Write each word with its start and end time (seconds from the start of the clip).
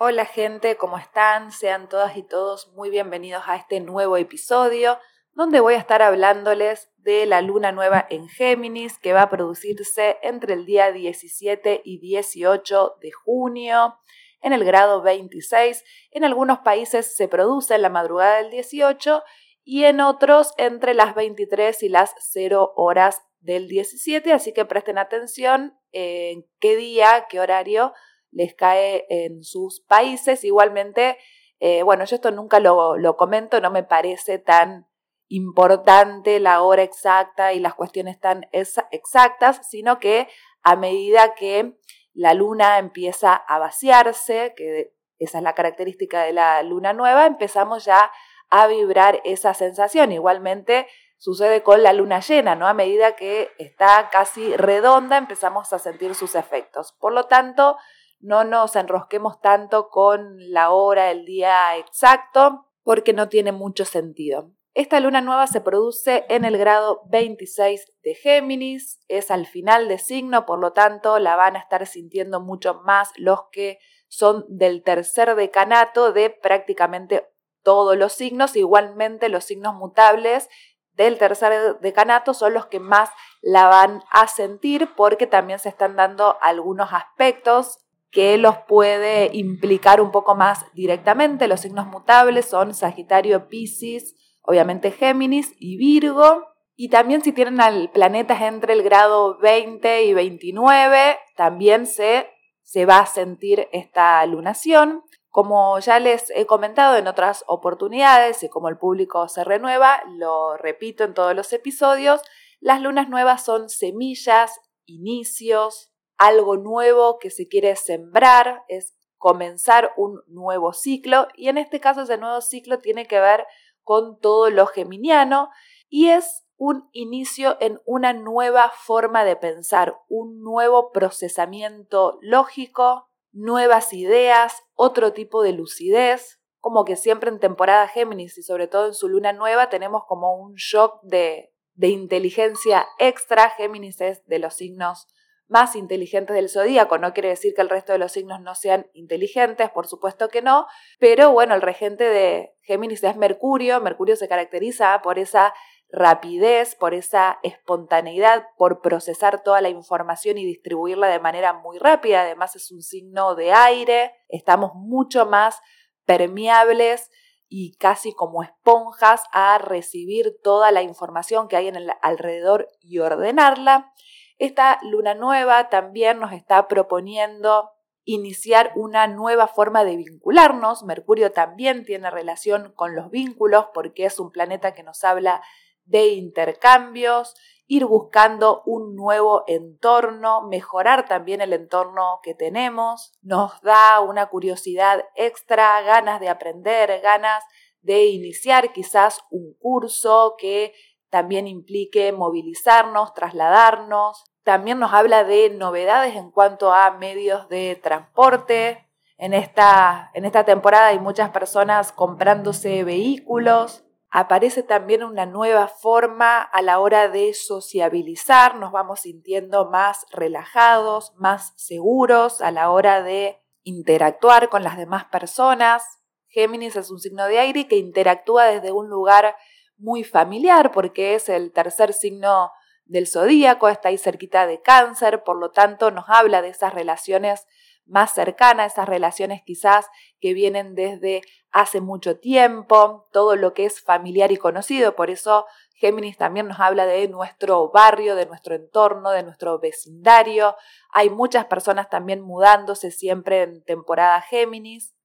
Hola 0.00 0.26
gente, 0.26 0.76
¿cómo 0.76 0.96
están? 0.96 1.50
Sean 1.50 1.88
todas 1.88 2.16
y 2.16 2.22
todos 2.22 2.68
muy 2.68 2.88
bienvenidos 2.88 3.42
a 3.48 3.56
este 3.56 3.80
nuevo 3.80 4.16
episodio 4.16 4.96
donde 5.32 5.58
voy 5.58 5.74
a 5.74 5.78
estar 5.78 6.02
hablándoles 6.02 6.88
de 6.98 7.26
la 7.26 7.42
luna 7.42 7.72
nueva 7.72 8.06
en 8.08 8.28
Géminis 8.28 8.96
que 8.96 9.12
va 9.12 9.22
a 9.22 9.28
producirse 9.28 10.18
entre 10.22 10.54
el 10.54 10.66
día 10.66 10.92
17 10.92 11.82
y 11.84 11.98
18 11.98 12.98
de 13.00 13.10
junio 13.10 13.98
en 14.40 14.52
el 14.52 14.62
grado 14.64 15.02
26. 15.02 15.82
En 16.12 16.24
algunos 16.24 16.60
países 16.60 17.16
se 17.16 17.26
produce 17.26 17.74
en 17.74 17.82
la 17.82 17.88
madrugada 17.88 18.36
del 18.36 18.52
18 18.52 19.24
y 19.64 19.82
en 19.82 20.00
otros 20.00 20.54
entre 20.58 20.94
las 20.94 21.16
23 21.16 21.82
y 21.82 21.88
las 21.88 22.14
0 22.20 22.72
horas 22.76 23.22
del 23.40 23.66
17, 23.66 24.32
así 24.32 24.52
que 24.52 24.64
presten 24.64 24.96
atención 24.96 25.76
en 25.90 26.46
qué 26.60 26.76
día, 26.76 27.26
qué 27.28 27.40
horario 27.40 27.94
les 28.30 28.54
cae 28.54 29.06
en 29.08 29.42
sus 29.42 29.80
países. 29.80 30.44
Igualmente, 30.44 31.18
eh, 31.60 31.82
bueno, 31.82 32.04
yo 32.04 32.16
esto 32.16 32.30
nunca 32.30 32.60
lo, 32.60 32.96
lo 32.96 33.16
comento, 33.16 33.60
no 33.60 33.70
me 33.70 33.82
parece 33.82 34.38
tan 34.38 34.86
importante 35.28 36.40
la 36.40 36.62
hora 36.62 36.82
exacta 36.82 37.52
y 37.52 37.60
las 37.60 37.74
cuestiones 37.74 38.18
tan 38.18 38.46
exactas, 38.52 39.60
sino 39.68 39.98
que 39.98 40.28
a 40.62 40.76
medida 40.76 41.34
que 41.34 41.78
la 42.14 42.34
luna 42.34 42.78
empieza 42.78 43.34
a 43.34 43.58
vaciarse, 43.58 44.54
que 44.56 44.92
esa 45.18 45.38
es 45.38 45.44
la 45.44 45.54
característica 45.54 46.22
de 46.22 46.32
la 46.32 46.62
luna 46.62 46.92
nueva, 46.92 47.26
empezamos 47.26 47.84
ya 47.84 48.10
a 48.50 48.66
vibrar 48.66 49.20
esa 49.24 49.54
sensación. 49.54 50.12
Igualmente 50.12 50.86
sucede 51.16 51.62
con 51.62 51.82
la 51.82 51.92
luna 51.92 52.20
llena, 52.20 52.54
¿no? 52.54 52.66
A 52.66 52.74
medida 52.74 53.16
que 53.16 53.50
está 53.58 54.08
casi 54.10 54.56
redonda 54.56 55.16
empezamos 55.16 55.72
a 55.72 55.78
sentir 55.78 56.14
sus 56.14 56.34
efectos. 56.34 56.92
Por 56.92 57.12
lo 57.12 57.24
tanto, 57.24 57.76
no 58.20 58.44
nos 58.44 58.76
enrosquemos 58.76 59.40
tanto 59.40 59.88
con 59.88 60.36
la 60.52 60.70
hora, 60.70 61.10
el 61.10 61.24
día 61.24 61.76
exacto, 61.76 62.66
porque 62.82 63.12
no 63.12 63.28
tiene 63.28 63.52
mucho 63.52 63.84
sentido. 63.84 64.50
Esta 64.74 65.00
luna 65.00 65.20
nueva 65.20 65.46
se 65.46 65.60
produce 65.60 66.24
en 66.28 66.44
el 66.44 66.56
grado 66.56 67.02
26 67.06 67.84
de 68.02 68.14
Géminis, 68.14 69.00
es 69.08 69.30
al 69.30 69.46
final 69.46 69.88
de 69.88 69.98
signo, 69.98 70.46
por 70.46 70.60
lo 70.60 70.72
tanto 70.72 71.18
la 71.18 71.34
van 71.36 71.56
a 71.56 71.58
estar 71.58 71.84
sintiendo 71.86 72.40
mucho 72.40 72.74
más 72.84 73.10
los 73.16 73.48
que 73.50 73.78
son 74.06 74.44
del 74.48 74.82
tercer 74.82 75.34
decanato 75.34 76.12
de 76.12 76.30
prácticamente 76.30 77.28
todos 77.62 77.96
los 77.96 78.12
signos. 78.12 78.56
Igualmente 78.56 79.28
los 79.28 79.44
signos 79.44 79.74
mutables 79.74 80.48
del 80.92 81.18
tercer 81.18 81.78
decanato 81.80 82.32
son 82.32 82.54
los 82.54 82.66
que 82.66 82.80
más 82.80 83.10
la 83.40 83.68
van 83.68 84.02
a 84.10 84.26
sentir 84.28 84.94
porque 84.96 85.26
también 85.26 85.58
se 85.58 85.68
están 85.68 85.96
dando 85.96 86.36
algunos 86.40 86.92
aspectos 86.92 87.78
que 88.10 88.38
los 88.38 88.56
puede 88.66 89.30
implicar 89.34 90.00
un 90.00 90.10
poco 90.10 90.34
más 90.34 90.64
directamente. 90.72 91.48
Los 91.48 91.60
signos 91.60 91.86
mutables 91.86 92.46
son 92.46 92.74
Sagitario, 92.74 93.48
Pisces, 93.48 94.14
obviamente 94.42 94.90
Géminis 94.90 95.54
y 95.58 95.76
Virgo. 95.76 96.46
Y 96.74 96.90
también 96.90 97.22
si 97.22 97.32
tienen 97.32 97.60
al 97.60 97.90
planetas 97.90 98.40
entre 98.42 98.72
el 98.72 98.82
grado 98.82 99.38
20 99.38 100.04
y 100.04 100.14
29, 100.14 101.18
también 101.36 101.86
se, 101.86 102.28
se 102.62 102.86
va 102.86 103.00
a 103.00 103.06
sentir 103.06 103.68
esta 103.72 104.24
lunación. 104.26 105.02
Como 105.28 105.78
ya 105.80 105.98
les 105.98 106.30
he 106.30 106.46
comentado 106.46 106.96
en 106.96 107.06
otras 107.06 107.44
oportunidades 107.46 108.42
y 108.42 108.48
como 108.48 108.68
el 108.68 108.78
público 108.78 109.28
se 109.28 109.44
renueva, 109.44 110.02
lo 110.08 110.56
repito 110.56 111.04
en 111.04 111.14
todos 111.14 111.34
los 111.34 111.52
episodios, 111.52 112.22
las 112.60 112.80
lunas 112.80 113.08
nuevas 113.08 113.44
son 113.44 113.68
semillas, 113.68 114.58
inicios, 114.86 115.92
algo 116.18 116.56
nuevo 116.56 117.18
que 117.18 117.30
se 117.30 117.48
quiere 117.48 117.74
sembrar, 117.76 118.64
es 118.68 118.94
comenzar 119.16 119.92
un 119.96 120.22
nuevo 120.26 120.72
ciclo 120.72 121.28
y 121.34 121.48
en 121.48 121.58
este 121.58 121.80
caso 121.80 122.02
ese 122.02 122.18
nuevo 122.18 122.40
ciclo 122.40 122.78
tiene 122.78 123.06
que 123.06 123.20
ver 123.20 123.46
con 123.82 124.20
todo 124.20 124.50
lo 124.50 124.66
geminiano 124.66 125.48
y 125.88 126.08
es 126.08 126.44
un 126.56 126.88
inicio 126.92 127.56
en 127.60 127.80
una 127.84 128.12
nueva 128.12 128.70
forma 128.70 129.24
de 129.24 129.36
pensar, 129.36 129.96
un 130.08 130.42
nuevo 130.42 130.90
procesamiento 130.92 132.18
lógico, 132.20 133.08
nuevas 133.32 133.92
ideas, 133.92 134.62
otro 134.74 135.12
tipo 135.12 135.42
de 135.42 135.52
lucidez, 135.52 136.40
como 136.60 136.84
que 136.84 136.96
siempre 136.96 137.30
en 137.30 137.38
temporada 137.38 137.86
Géminis 137.86 138.36
y 138.38 138.42
sobre 138.42 138.66
todo 138.66 138.86
en 138.86 138.94
su 138.94 139.08
luna 139.08 139.32
nueva 139.32 139.68
tenemos 139.68 140.02
como 140.06 140.36
un 140.36 140.54
shock 140.56 141.00
de, 141.02 141.52
de 141.74 141.88
inteligencia 141.88 142.88
extra. 142.98 143.50
Géminis 143.50 144.00
es 144.00 144.26
de 144.26 144.40
los 144.40 144.54
signos 144.54 145.06
más 145.48 145.74
inteligentes 145.76 146.36
del 146.36 146.48
zodíaco. 146.48 146.98
No 146.98 147.12
quiere 147.12 147.30
decir 147.30 147.54
que 147.54 147.62
el 147.62 147.68
resto 147.68 147.92
de 147.92 147.98
los 147.98 148.12
signos 148.12 148.40
no 148.40 148.54
sean 148.54 148.86
inteligentes, 148.92 149.70
por 149.70 149.86
supuesto 149.86 150.28
que 150.28 150.42
no, 150.42 150.66
pero 150.98 151.32
bueno, 151.32 151.54
el 151.54 151.62
regente 151.62 152.04
de 152.04 152.54
Géminis 152.62 153.02
es 153.02 153.16
Mercurio. 153.16 153.80
Mercurio 153.80 154.14
se 154.16 154.28
caracteriza 154.28 155.00
por 155.02 155.18
esa 155.18 155.54
rapidez, 155.90 156.74
por 156.74 156.92
esa 156.92 157.38
espontaneidad, 157.42 158.46
por 158.56 158.82
procesar 158.82 159.42
toda 159.42 159.60
la 159.60 159.70
información 159.70 160.36
y 160.38 160.44
distribuirla 160.44 161.08
de 161.08 161.18
manera 161.18 161.54
muy 161.54 161.78
rápida. 161.78 162.22
Además 162.22 162.54
es 162.56 162.70
un 162.70 162.82
signo 162.82 163.34
de 163.34 163.52
aire, 163.52 164.12
estamos 164.28 164.72
mucho 164.74 165.26
más 165.26 165.60
permeables 166.04 167.10
y 167.48 167.76
casi 167.76 168.12
como 168.12 168.42
esponjas 168.42 169.24
a 169.32 169.56
recibir 169.56 170.36
toda 170.42 170.70
la 170.70 170.82
información 170.82 171.48
que 171.48 171.56
hay 171.56 171.68
en 171.68 171.76
el 171.76 171.90
alrededor 172.02 172.68
y 172.82 172.98
ordenarla. 172.98 173.94
Esta 174.38 174.78
luna 174.82 175.14
nueva 175.14 175.68
también 175.68 176.20
nos 176.20 176.32
está 176.32 176.68
proponiendo 176.68 177.70
iniciar 178.04 178.72
una 178.76 179.06
nueva 179.06 179.48
forma 179.48 179.84
de 179.84 179.96
vincularnos. 179.96 180.84
Mercurio 180.84 181.32
también 181.32 181.84
tiene 181.84 182.10
relación 182.10 182.72
con 182.74 182.94
los 182.94 183.10
vínculos 183.10 183.66
porque 183.74 184.06
es 184.06 184.18
un 184.18 184.30
planeta 184.30 184.72
que 184.72 184.82
nos 184.82 185.04
habla 185.04 185.42
de 185.84 186.08
intercambios, 186.08 187.34
ir 187.66 187.84
buscando 187.84 188.62
un 188.64 188.94
nuevo 188.94 189.44
entorno, 189.46 190.46
mejorar 190.48 191.06
también 191.06 191.40
el 191.40 191.52
entorno 191.52 192.20
que 192.22 192.34
tenemos, 192.34 193.12
nos 193.20 193.60
da 193.60 194.00
una 194.00 194.26
curiosidad 194.26 195.04
extra, 195.16 195.82
ganas 195.82 196.20
de 196.20 196.28
aprender, 196.28 197.00
ganas 197.02 197.44
de 197.82 198.06
iniciar 198.06 198.72
quizás 198.72 199.20
un 199.30 199.54
curso 199.58 200.34
que 200.38 200.72
también 201.10 201.46
implique 201.46 202.12
movilizarnos, 202.12 203.14
trasladarnos. 203.14 204.24
También 204.42 204.78
nos 204.78 204.92
habla 204.92 205.24
de 205.24 205.50
novedades 205.50 206.16
en 206.16 206.30
cuanto 206.30 206.72
a 206.72 206.90
medios 206.92 207.48
de 207.48 207.78
transporte. 207.82 208.88
En 209.16 209.34
esta, 209.34 210.10
en 210.14 210.24
esta 210.24 210.44
temporada 210.44 210.88
hay 210.88 210.98
muchas 210.98 211.30
personas 211.30 211.92
comprándose 211.92 212.84
vehículos. 212.84 213.84
Aparece 214.10 214.62
también 214.62 215.02
una 215.02 215.26
nueva 215.26 215.68
forma 215.68 216.40
a 216.40 216.62
la 216.62 216.78
hora 216.78 217.08
de 217.08 217.34
sociabilizar. 217.34 218.54
Nos 218.54 218.72
vamos 218.72 219.00
sintiendo 219.00 219.68
más 219.68 220.06
relajados, 220.10 221.14
más 221.16 221.52
seguros 221.56 222.40
a 222.40 222.50
la 222.50 222.70
hora 222.70 223.02
de 223.02 223.42
interactuar 223.64 224.48
con 224.48 224.62
las 224.62 224.78
demás 224.78 225.04
personas. 225.06 226.00
Géminis 226.28 226.76
es 226.76 226.90
un 226.90 227.00
signo 227.00 227.26
de 227.26 227.38
aire 227.38 227.66
que 227.66 227.76
interactúa 227.76 228.46
desde 228.46 228.72
un 228.72 228.88
lugar 228.88 229.34
muy 229.78 230.04
familiar 230.04 230.72
porque 230.72 231.14
es 231.14 231.28
el 231.28 231.52
tercer 231.52 231.92
signo 231.92 232.52
del 232.84 233.06
zodíaco, 233.06 233.68
está 233.68 233.90
ahí 233.90 233.98
cerquita 233.98 234.46
de 234.46 234.60
cáncer, 234.62 235.22
por 235.22 235.38
lo 235.38 235.50
tanto 235.50 235.90
nos 235.90 236.06
habla 236.08 236.42
de 236.42 236.48
esas 236.48 236.72
relaciones 236.74 237.46
más 237.86 238.12
cercanas, 238.12 238.72
esas 238.72 238.88
relaciones 238.88 239.42
quizás 239.44 239.86
que 240.20 240.34
vienen 240.34 240.74
desde 240.74 241.22
hace 241.50 241.80
mucho 241.80 242.18
tiempo, 242.18 243.08
todo 243.12 243.36
lo 243.36 243.54
que 243.54 243.64
es 243.64 243.80
familiar 243.80 244.32
y 244.32 244.36
conocido, 244.36 244.94
por 244.94 245.10
eso 245.10 245.46
Géminis 245.74 246.16
también 246.16 246.48
nos 246.48 246.58
habla 246.58 246.86
de 246.86 247.06
nuestro 247.08 247.70
barrio, 247.70 248.16
de 248.16 248.26
nuestro 248.26 248.56
entorno, 248.56 249.10
de 249.10 249.22
nuestro 249.22 249.60
vecindario. 249.60 250.56
Hay 250.90 251.08
muchas 251.08 251.44
personas 251.44 251.88
también 251.88 252.20
mudándose 252.20 252.90
siempre 252.90 253.42
en 253.42 253.62
temporada 253.62 254.20
Géminis 254.22 254.97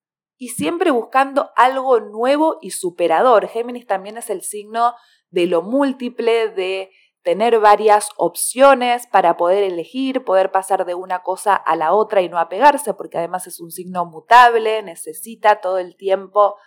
y 0.43 0.49
siempre 0.49 0.91
buscando 0.91 1.51
algo 1.55 2.01
nuevo 2.01 2.57
y 2.61 2.71
superador. 2.71 3.47
Géminis 3.47 3.87
también 3.87 4.17
es 4.17 4.29
el 4.29 4.41
signo 4.41 4.93
de 5.29 5.47
lo 5.47 5.61
múltiple, 5.61 6.49
de 6.49 6.91
tener 7.21 7.61
varias 7.61 8.09
opciones 8.17 9.07
para 9.07 9.37
poder 9.37 9.63
elegir, 9.63 10.25
poder 10.25 10.51
pasar 10.51 10.85
de 10.85 10.95
una 10.95 11.23
cosa 11.23 11.55
a 11.55 11.77
la 11.77 11.93
otra 11.93 12.21
y 12.21 12.27
no 12.27 12.39
apegarse, 12.39 12.93
porque 12.93 13.19
además 13.19 13.47
es 13.47 13.61
un 13.61 13.71
signo 13.71 14.05
mutable, 14.05 14.83
necesita 14.83 15.61
todo 15.61 15.77
el 15.77 15.95
tiempo 15.95 16.57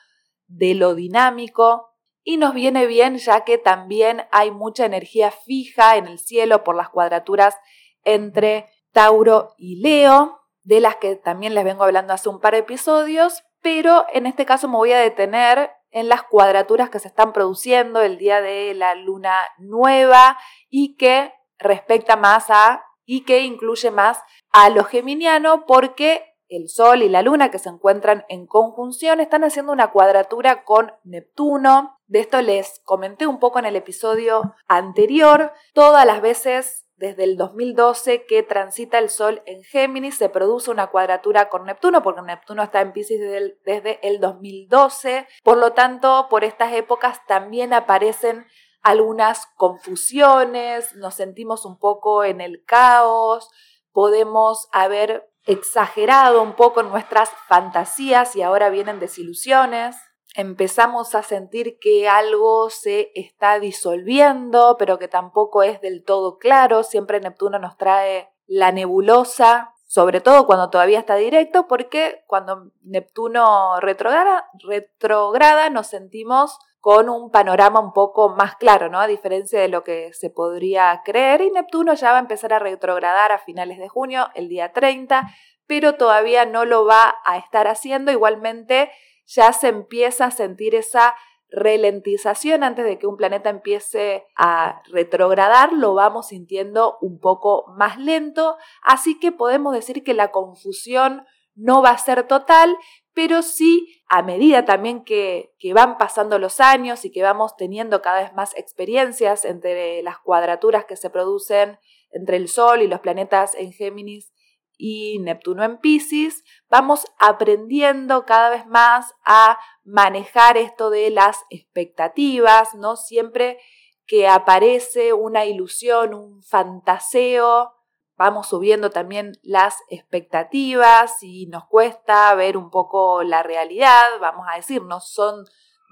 de 0.47 0.75
lo 0.75 0.95
dinámico. 0.95 1.91
Y 2.25 2.39
nos 2.39 2.55
viene 2.55 2.87
bien 2.87 3.19
ya 3.19 3.45
que 3.45 3.59
también 3.59 4.23
hay 4.33 4.51
mucha 4.51 4.87
energía 4.87 5.31
fija 5.33 5.99
en 5.99 6.07
el 6.07 6.19
cielo 6.19 6.65
por 6.65 6.77
las 6.77 6.89
cuadraturas 6.89 7.57
entre 8.05 8.71
Tauro 8.93 9.53
y 9.59 9.83
Leo, 9.83 10.41
de 10.63 10.81
las 10.81 10.97
que 10.97 11.15
también 11.17 11.55
les 11.55 11.65
vengo 11.65 11.85
hablando 11.85 12.15
hace 12.15 12.31
un 12.31 12.41
par 12.41 12.55
de 12.55 12.61
episodios, 12.61 13.43
pero 13.67 14.07
en 14.13 14.27
este 14.27 14.47
caso 14.47 14.69
me 14.69 14.77
voy 14.77 14.93
a 14.93 15.01
detener 15.01 15.73
en 15.91 16.09
las 16.09 16.23
cuadraturas 16.23 16.89
que 16.89 17.01
se 17.01 17.09
están 17.09 17.33
produciendo 17.33 18.01
el 18.01 18.17
día 18.17 18.41
de 18.41 18.75
la 18.75 18.95
luna 18.95 19.35
nueva 19.59 20.39
y 20.71 20.95
que 20.95 21.33
respecta 21.59 22.15
más 22.15 22.49
a 22.49 22.85
y 23.05 23.23
que 23.23 23.41
incluye 23.41 23.91
más 23.91 24.21
a 24.53 24.71
lo 24.71 24.85
geminiano 24.85 25.67
porque 25.67 26.37
el 26.49 26.69
Sol 26.69 27.03
y 27.03 27.09
la 27.09 27.23
Luna 27.23 27.51
que 27.51 27.59
se 27.59 27.69
encuentran 27.69 28.25
en 28.29 28.47
conjunción 28.47 29.19
están 29.19 29.43
haciendo 29.43 29.73
una 29.73 29.91
cuadratura 29.91 30.63
con 30.63 30.93
Neptuno. 31.03 31.99
De 32.07 32.21
esto 32.21 32.41
les 32.43 32.81
comenté 32.85 33.27
un 33.27 33.41
poco 33.41 33.59
en 33.59 33.65
el 33.65 33.75
episodio 33.75 34.55
anterior. 34.69 35.53
Todas 35.75 36.07
las 36.07 36.21
veces 36.23 36.86
desde 36.97 37.25
el 37.25 37.37
2012 37.37 38.25
que 38.25 38.43
transita 38.43 38.99
el 38.99 39.11
Sol 39.11 39.43
en 39.47 39.63
Géminis 39.63 40.17
se 40.17 40.29
produce 40.29 40.71
una 40.71 40.89
cuadratura 40.89 41.49
con 41.49 41.65
Neptuno, 41.65 42.03
porque 42.03 42.23
Neptuno 42.23 42.63
está 42.63 42.81
en 42.81 42.93
Pisces 42.93 43.21
desde 43.65 43.99
el, 44.03 44.21
2012. 44.21 45.27
Por 45.43 45.59
lo 45.59 45.73
tanto, 45.73 46.27
por 46.31 46.45
estas 46.45 46.73
épocas 46.73 47.25
también 47.27 47.73
aparecen 47.73 48.47
algunas 48.83 49.47
confusiones, 49.57 50.95
nos 50.95 51.15
sentimos 51.15 51.65
un 51.65 51.79
poco 51.79 52.25
en 52.25 52.41
el 52.41 52.65
caos, 52.65 53.51
podemos 53.93 54.69
haber 54.73 55.29
exagerado 55.45 56.43
un 56.43 56.55
poco 56.55 56.83
nuestras 56.83 57.31
fantasías 57.49 58.37
y 58.37 58.43
ahora 58.43 58.71
vienen 58.71 59.01
desilusiones. 59.01 59.97
Empezamos 60.39 61.15
a 61.15 61.23
sentir 61.23 61.79
que 61.79 62.11
algo 62.11 62.69
se 62.69 63.11
está 63.15 63.59
disolviendo, 63.59 64.77
pero 64.79 64.99
que 64.99 65.09
tampoco 65.09 65.63
es 65.63 65.81
del 65.81 66.05
todo 66.05 66.37
claro. 66.37 66.83
Siempre 66.83 67.21
Neptuno 67.21 67.59
nos 67.59 67.79
trae 67.79 68.29
la 68.47 68.71
nebulosa, 68.71 69.73
sobre 69.87 70.21
todo 70.21 70.45
cuando 70.45 70.69
todavía 70.69 70.99
está 70.99 71.15
directo, 71.15 71.67
porque 71.67 72.23
cuando 72.27 72.71
Neptuno 72.83 73.81
retrograda, 73.81 74.51
retrograda 74.63 75.71
nos 75.71 75.87
sentimos 75.87 76.59
con 76.81 77.09
un 77.09 77.31
panorama 77.31 77.81
un 77.81 77.95
poco 77.95 78.29
más 78.29 78.57
claro, 78.57 78.91
¿no? 78.91 79.01
A 79.01 79.07
diferencia 79.07 79.59
de 79.59 79.69
lo 79.69 79.85
que 79.85 80.13
se 80.13 80.29
podría 80.29 81.01
creer. 81.03 81.41
Y 81.41 81.51
Neptuno 81.51 81.95
ya 81.95 82.11
va 82.11 82.19
a 82.19 82.21
empezar 82.21 82.53
a 82.53 82.59
retrogradar 82.59 83.33
a 83.33 83.39
finales 83.39 83.79
de 83.79 83.89
junio, 83.89 84.29
el 84.35 84.51
día 84.51 84.75
30, 84.75 85.31
pero 85.67 85.95
todavía 85.95 86.45
no 86.45 86.67
lo 86.67 86.85
va 86.85 87.17
a 87.25 87.39
estar 87.39 87.69
haciendo. 87.69 88.13
Igualmente 88.13 88.91
ya 89.27 89.53
se 89.53 89.69
empieza 89.69 90.27
a 90.27 90.31
sentir 90.31 90.75
esa 90.75 91.15
ralentización 91.51 92.65
antes 92.65 92.85
de 92.85 92.99
que 92.99 93.07
un 93.07 93.17
planeta 93.17 93.51
empiece 93.51 94.27
a 94.37 94.83
retrogradar, 94.91 95.73
lo 95.73 95.95
vamos 95.95 96.29
sintiendo 96.29 96.99
un 97.01 97.21
poco 97.21 97.67
más 97.77 97.99
lento, 97.99 98.57
así 98.83 99.19
que 99.19 99.33
podemos 99.33 99.75
decir 99.75 100.03
que 100.03 100.15
la 100.15 100.33
confusión 100.33 101.25
no 101.55 101.83
va 101.83 101.91
a 101.91 101.99
ser 101.99 102.27
total, 102.27 102.77
pero 103.15 103.43
sí 103.43 104.03
a 104.09 104.23
medida 104.23 104.65
también 104.65 105.03
que, 105.05 105.55
van 105.75 105.97
pasando 105.99 106.39
los 106.39 106.61
años 106.61 107.05
y 107.05 107.11
que 107.11 107.23
vamos 107.23 107.57
teniendo 107.57 108.03
cada 108.03 108.21
vez 108.21 108.35
más 108.35 108.57
experiencias 108.57 109.45
entre 109.45 110.03
las 110.03 110.19
cuadraturas 110.19 110.85
que 110.85 110.97
se 110.97 111.11
producen 111.11 111.79
entre 112.11 112.37
el 112.37 112.49
Sol 112.49 112.83
y 112.83 112.87
los 112.87 113.01
planetas 113.01 113.55
en 113.55 113.73
Géminis 113.73 114.33
y 114.77 115.19
Neptuno 115.21 115.65
en 115.65 115.79
Pisces, 115.79 116.45
vamos 116.69 117.07
aprendiendo 117.19 118.25
cada 118.25 118.51
vez 118.51 118.67
más 118.67 119.15
a 119.25 119.59
manejar 119.85 120.57
esto 120.57 120.91
de 120.91 121.11
las 121.11 121.39
expectativas, 121.51 122.75
¿no? 122.75 122.97
Siempre 122.97 123.59
que 124.07 124.29
aparece 124.29 125.13
una 125.13 125.45
ilusión, 125.45 126.15
un 126.15 126.43
fantaseo, 126.43 127.73
vamos 128.17 128.49
subiendo 128.49 128.91
también 128.91 129.33
las 129.43 129.77
expectativas 129.89 131.23
y 131.23 131.47
nos 131.47 131.67
cuesta 131.67 132.35
ver 132.35 132.57
un 132.57 132.71
poco 132.71 133.23
la 133.23 133.43
realidad, 133.43 134.07
vamos 134.21 134.47
a 134.51 134.57
decir, 134.57 134.83
no 134.83 135.01
son 135.01 135.45